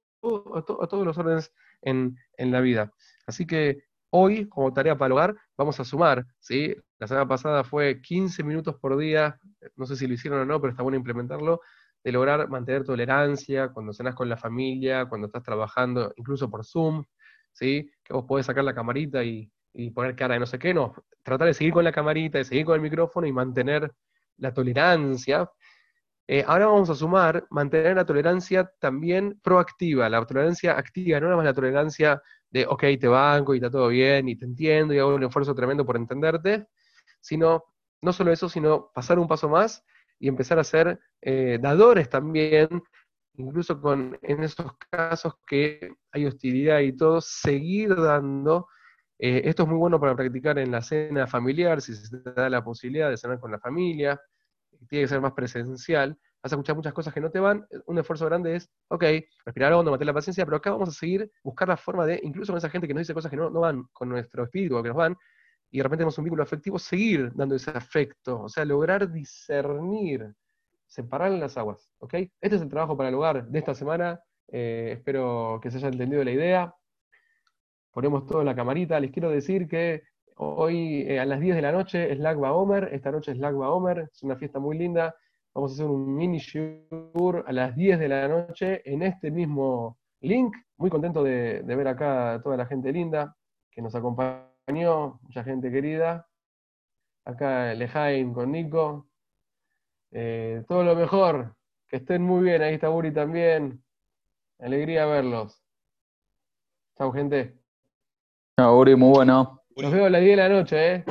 a, 0.53 0.87
todos 0.87 1.05
los 1.05 1.17
órdenes 1.17 1.51
en, 1.81 2.15
la 2.37 2.61
vida. 2.61 2.93
Así 3.25 3.47
que 3.47 3.85
hoy, 4.11 4.47
como 4.47 4.71
tarea 4.71 4.97
para 4.97 5.07
el 5.07 5.11
hogar, 5.13 5.35
vamos 5.57 5.79
a 5.79 5.85
sumar. 5.85 6.25
¿sí? 6.39 6.75
La 6.99 7.07
semana 7.07 7.27
pasada 7.27 7.63
fue 7.63 8.01
15 8.01 8.43
minutos 8.43 8.75
por 8.75 8.97
día, 8.97 9.39
no 9.75 9.85
sé 9.85 9.95
si 9.95 10.05
lo 10.05 10.13
hicieron 10.13 10.41
o 10.41 10.45
no, 10.45 10.61
pero 10.61 10.71
está 10.71 10.83
bueno 10.83 10.97
implementarlo, 10.97 11.61
de 12.03 12.11
lograr 12.11 12.49
mantener 12.49 12.83
tolerancia 12.83 13.69
cuando 13.69 13.93
cenas 13.93 14.15
con 14.15 14.29
la 14.29 14.37
familia, 14.37 15.05
cuando 15.05 15.27
estás 15.27 15.43
trabajando, 15.43 16.13
incluso 16.15 16.49
por 16.49 16.65
Zoom, 16.65 17.03
¿sí? 17.51 17.89
que 18.03 18.13
vos 18.13 18.25
podés 18.27 18.45
sacar 18.45 18.63
la 18.63 18.73
camarita 18.73 19.23
y, 19.23 19.51
y 19.73 19.91
poner 19.91 20.15
cara 20.15 20.33
de 20.35 20.39
no 20.39 20.45
sé 20.45 20.57
qué, 20.59 20.73
no, 20.73 20.93
tratar 21.23 21.47
de 21.47 21.53
seguir 21.53 21.73
con 21.73 21.83
la 21.83 21.91
camarita, 21.91 22.37
de 22.37 22.43
seguir 22.43 22.65
con 22.65 22.75
el 22.75 22.81
micrófono 22.81 23.27
y 23.27 23.31
mantener 23.31 23.91
la 24.37 24.53
tolerancia, 24.53 25.49
eh, 26.33 26.45
ahora 26.47 26.67
vamos 26.67 26.89
a 26.89 26.95
sumar, 26.95 27.45
mantener 27.49 27.95
la 27.95 28.05
tolerancia 28.05 28.71
también 28.79 29.37
proactiva, 29.43 30.07
la 30.07 30.25
tolerancia 30.25 30.77
activa, 30.77 31.19
no 31.19 31.25
nada 31.25 31.35
más 31.35 31.45
la 31.45 31.53
tolerancia 31.53 32.21
de, 32.49 32.65
ok, 32.65 32.83
te 32.99 33.07
banco 33.09 33.53
y 33.53 33.57
está 33.57 33.69
todo 33.69 33.89
bien 33.89 34.29
y 34.29 34.37
te 34.37 34.45
entiendo 34.45 34.93
y 34.93 34.99
hago 34.99 35.13
un 35.13 35.23
esfuerzo 35.23 35.53
tremendo 35.53 35.85
por 35.85 35.97
entenderte, 35.97 36.67
sino, 37.19 37.65
no 38.01 38.13
solo 38.13 38.31
eso, 38.31 38.47
sino 38.47 38.91
pasar 38.93 39.19
un 39.19 39.27
paso 39.27 39.49
más 39.49 39.83
y 40.21 40.27
empezar 40.27 40.59
a 40.59 40.63
ser 40.63 40.99
eh, 41.19 41.57
dadores 41.59 42.07
también, 42.07 42.69
incluso 43.33 43.81
con, 43.81 44.17
en 44.21 44.43
esos 44.43 44.71
casos 44.91 45.33
que 45.47 45.95
hay 46.11 46.27
hostilidad 46.27 46.79
y 46.79 46.95
todo, 46.95 47.19
seguir 47.21 47.95
dando. 47.95 48.67
Eh, 49.17 49.41
esto 49.45 49.63
es 49.63 49.69
muy 49.69 49.79
bueno 49.79 49.99
para 49.99 50.15
practicar 50.15 50.59
en 50.59 50.71
la 50.71 50.81
cena 50.83 51.25
familiar, 51.25 51.81
si 51.81 51.95
se 51.95 52.19
te 52.19 52.33
da 52.33 52.49
la 52.49 52.63
posibilidad 52.63 53.09
de 53.09 53.17
cenar 53.17 53.39
con 53.39 53.51
la 53.51 53.59
familia, 53.59 54.21
tiene 54.87 55.05
que 55.05 55.07
ser 55.07 55.21
más 55.21 55.33
presencial, 55.33 56.15
vas 56.43 56.53
a 56.53 56.55
escuchar 56.55 56.75
muchas 56.75 56.93
cosas 56.93 57.13
que 57.13 57.21
no 57.21 57.31
te 57.31 57.39
van, 57.39 57.65
un 57.87 57.97
esfuerzo 57.97 58.27
grande 58.27 58.55
es, 58.55 58.69
ok, 58.89 59.03
respirar 59.43 59.73
hondo, 59.73 59.89
mantener 59.89 60.13
la 60.13 60.19
paciencia, 60.19 60.45
pero 60.45 60.57
acá 60.57 60.69
vamos 60.69 60.89
a 60.89 60.91
seguir, 60.91 61.31
buscar 61.43 61.67
la 61.67 61.77
forma 61.77 62.05
de, 62.05 62.19
incluso 62.21 62.51
con 62.51 62.57
esa 62.59 62.69
gente 62.69 62.87
que 62.87 62.93
nos 62.93 63.01
dice 63.01 63.15
cosas 63.15 63.31
que 63.31 63.37
no, 63.37 63.49
van 63.51 63.85
con 63.91 64.09
nuestro 64.09 64.43
espíritu 64.43 64.77
o 64.77 64.83
que 64.83 64.89
nos 64.89 64.97
van, 64.97 65.15
y 65.71 65.77
de 65.77 65.83
repente 65.83 66.01
tenemos 66.01 66.17
un 66.17 66.25
vínculo 66.25 66.43
afectivo, 66.43 66.77
seguir 66.77 67.31
dando 67.33 67.55
ese 67.55 67.71
afecto, 67.71 68.43
o 68.43 68.49
sea, 68.49 68.65
lograr 68.65 69.11
discernir, 69.11 70.33
separar 70.85 71.31
las 71.31 71.57
aguas, 71.57 71.89
¿ok? 71.99 72.13
Este 72.13 72.55
es 72.55 72.61
el 72.61 72.69
trabajo 72.69 72.95
para 72.97 73.09
el 73.09 73.15
hogar 73.15 73.47
de 73.47 73.59
esta 73.59 73.73
semana, 73.73 74.19
eh, 74.49 74.91
espero 74.97 75.59
que 75.61 75.71
se 75.71 75.77
haya 75.77 75.87
entendido 75.87 76.23
la 76.23 76.31
idea. 76.31 76.75
Ponemos 77.91 78.25
todo 78.25 78.41
en 78.41 78.47
la 78.47 78.55
camarita, 78.55 78.99
les 78.99 79.11
quiero 79.11 79.29
decir 79.29 79.67
que 79.67 80.03
Hoy 80.43 81.03
eh, 81.07 81.19
a 81.19 81.25
las 81.25 81.39
10 81.39 81.55
de 81.55 81.61
la 81.61 81.71
noche 81.71 82.11
es 82.11 82.17
Lagba 82.17 82.53
Omer, 82.53 82.89
esta 82.93 83.11
noche 83.11 83.31
es 83.31 83.37
Lagba 83.37 83.69
Omer, 83.69 84.09
es 84.11 84.23
una 84.23 84.35
fiesta 84.35 84.57
muy 84.57 84.75
linda. 84.75 85.15
Vamos 85.53 85.71
a 85.71 85.73
hacer 85.75 85.85
un 85.85 86.15
mini 86.15 86.39
tour 87.13 87.43
a 87.45 87.51
las 87.51 87.75
10 87.75 87.99
de 87.99 88.07
la 88.07 88.27
noche 88.27 88.81
en 88.91 89.03
este 89.03 89.29
mismo 89.29 89.99
link. 90.21 90.55
Muy 90.77 90.89
contento 90.89 91.21
de, 91.21 91.61
ver 91.61 91.87
acá 91.87 92.33
a 92.33 92.41
toda 92.41 92.57
la 92.57 92.65
gente 92.65 92.91
linda 92.91 93.35
que 93.69 93.83
nos 93.83 93.93
acompañó, 94.71 95.19
mucha 95.23 95.43
gente 95.43 95.71
querida. 95.71 96.27
Acá 97.25 97.73
Lejaim 97.73 98.33
con 98.33 98.51
Nico. 98.51 99.07
Eh, 100.11 100.63
todo 100.67 100.83
lo 100.83 100.95
mejor, 100.95 101.55
que 101.87 101.97
estén 101.97 102.21
muy 102.21 102.43
bien. 102.43 102.61
Ahí 102.61 102.75
está 102.75 102.89
Buri 102.89 103.13
también. 103.13 103.83
Alegría 104.59 105.05
verlos. 105.05 105.61
Chao, 106.97 107.11
gente. 107.11 107.55
Chao, 108.57 108.75
Buri, 108.75 108.95
muy 108.95 109.09
bueno. 109.09 109.61
Nos 109.75 109.91
vemos 109.91 110.07
a 110.07 110.09
las 110.09 110.21
10 110.21 110.37
de 110.37 110.43
la 110.43 110.49
noche, 110.49 110.95
¿eh? 110.95 111.05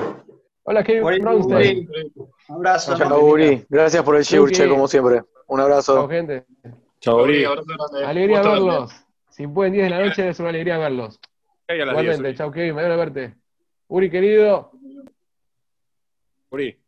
Hola, 0.63 0.85
Kevin 0.85 1.23
Brownstein. 1.23 1.91
Un 2.49 2.57
abrazo. 2.57 2.97
Chao, 2.97 3.25
Uri. 3.25 3.65
Gracias 3.69 4.03
por 4.05 4.17
el 4.17 4.23
shiur, 4.23 4.51
che, 4.53 4.69
como 4.69 4.87
siempre. 4.87 5.23
Un 5.49 5.61
abrazo. 5.61 5.95
Chao, 5.95 6.09
gente. 6.09 6.45
Chao, 7.01 7.23
Uri. 7.23 7.45
Alegría 8.05 8.43
verlos. 8.43 8.93
Si 9.31 9.47
pueden 9.47 9.73
10 9.73 9.85
de 9.85 9.91
la 9.91 10.05
noche, 10.05 10.29
es 10.29 10.39
una 10.39 10.51
alegría 10.51 10.79
verlos. 10.79 11.19
Igualmente, 11.77 12.35
chao, 12.35 12.51
Kevin. 12.51 12.75
Me 12.75 12.83
a 12.83 12.97
verte. 12.97 13.40
Uri, 13.91 14.09
querido. 14.09 14.71
Uri. 16.51 16.81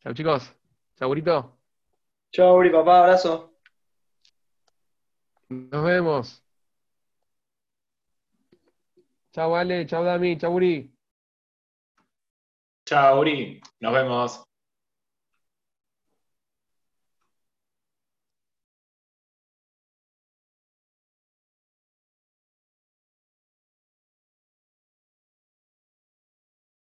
Chao, 0.00 0.14
chicos. 0.14 0.54
Chao, 0.96 1.10
Urito. 1.10 1.58
Chao, 2.30 2.56
Uri, 2.56 2.70
papá. 2.72 3.00
Abrazo. 3.00 3.52
Nos 5.50 5.84
vemos. 5.84 6.42
Chao, 9.32 9.54
Ale. 9.54 9.86
Chao, 9.86 10.02
Dami. 10.02 10.38
Chao, 10.38 10.52
Uri. 10.54 10.90
Chao, 12.86 13.20
Uri. 13.20 13.60
Nos 13.80 13.92
vemos. 13.92 14.51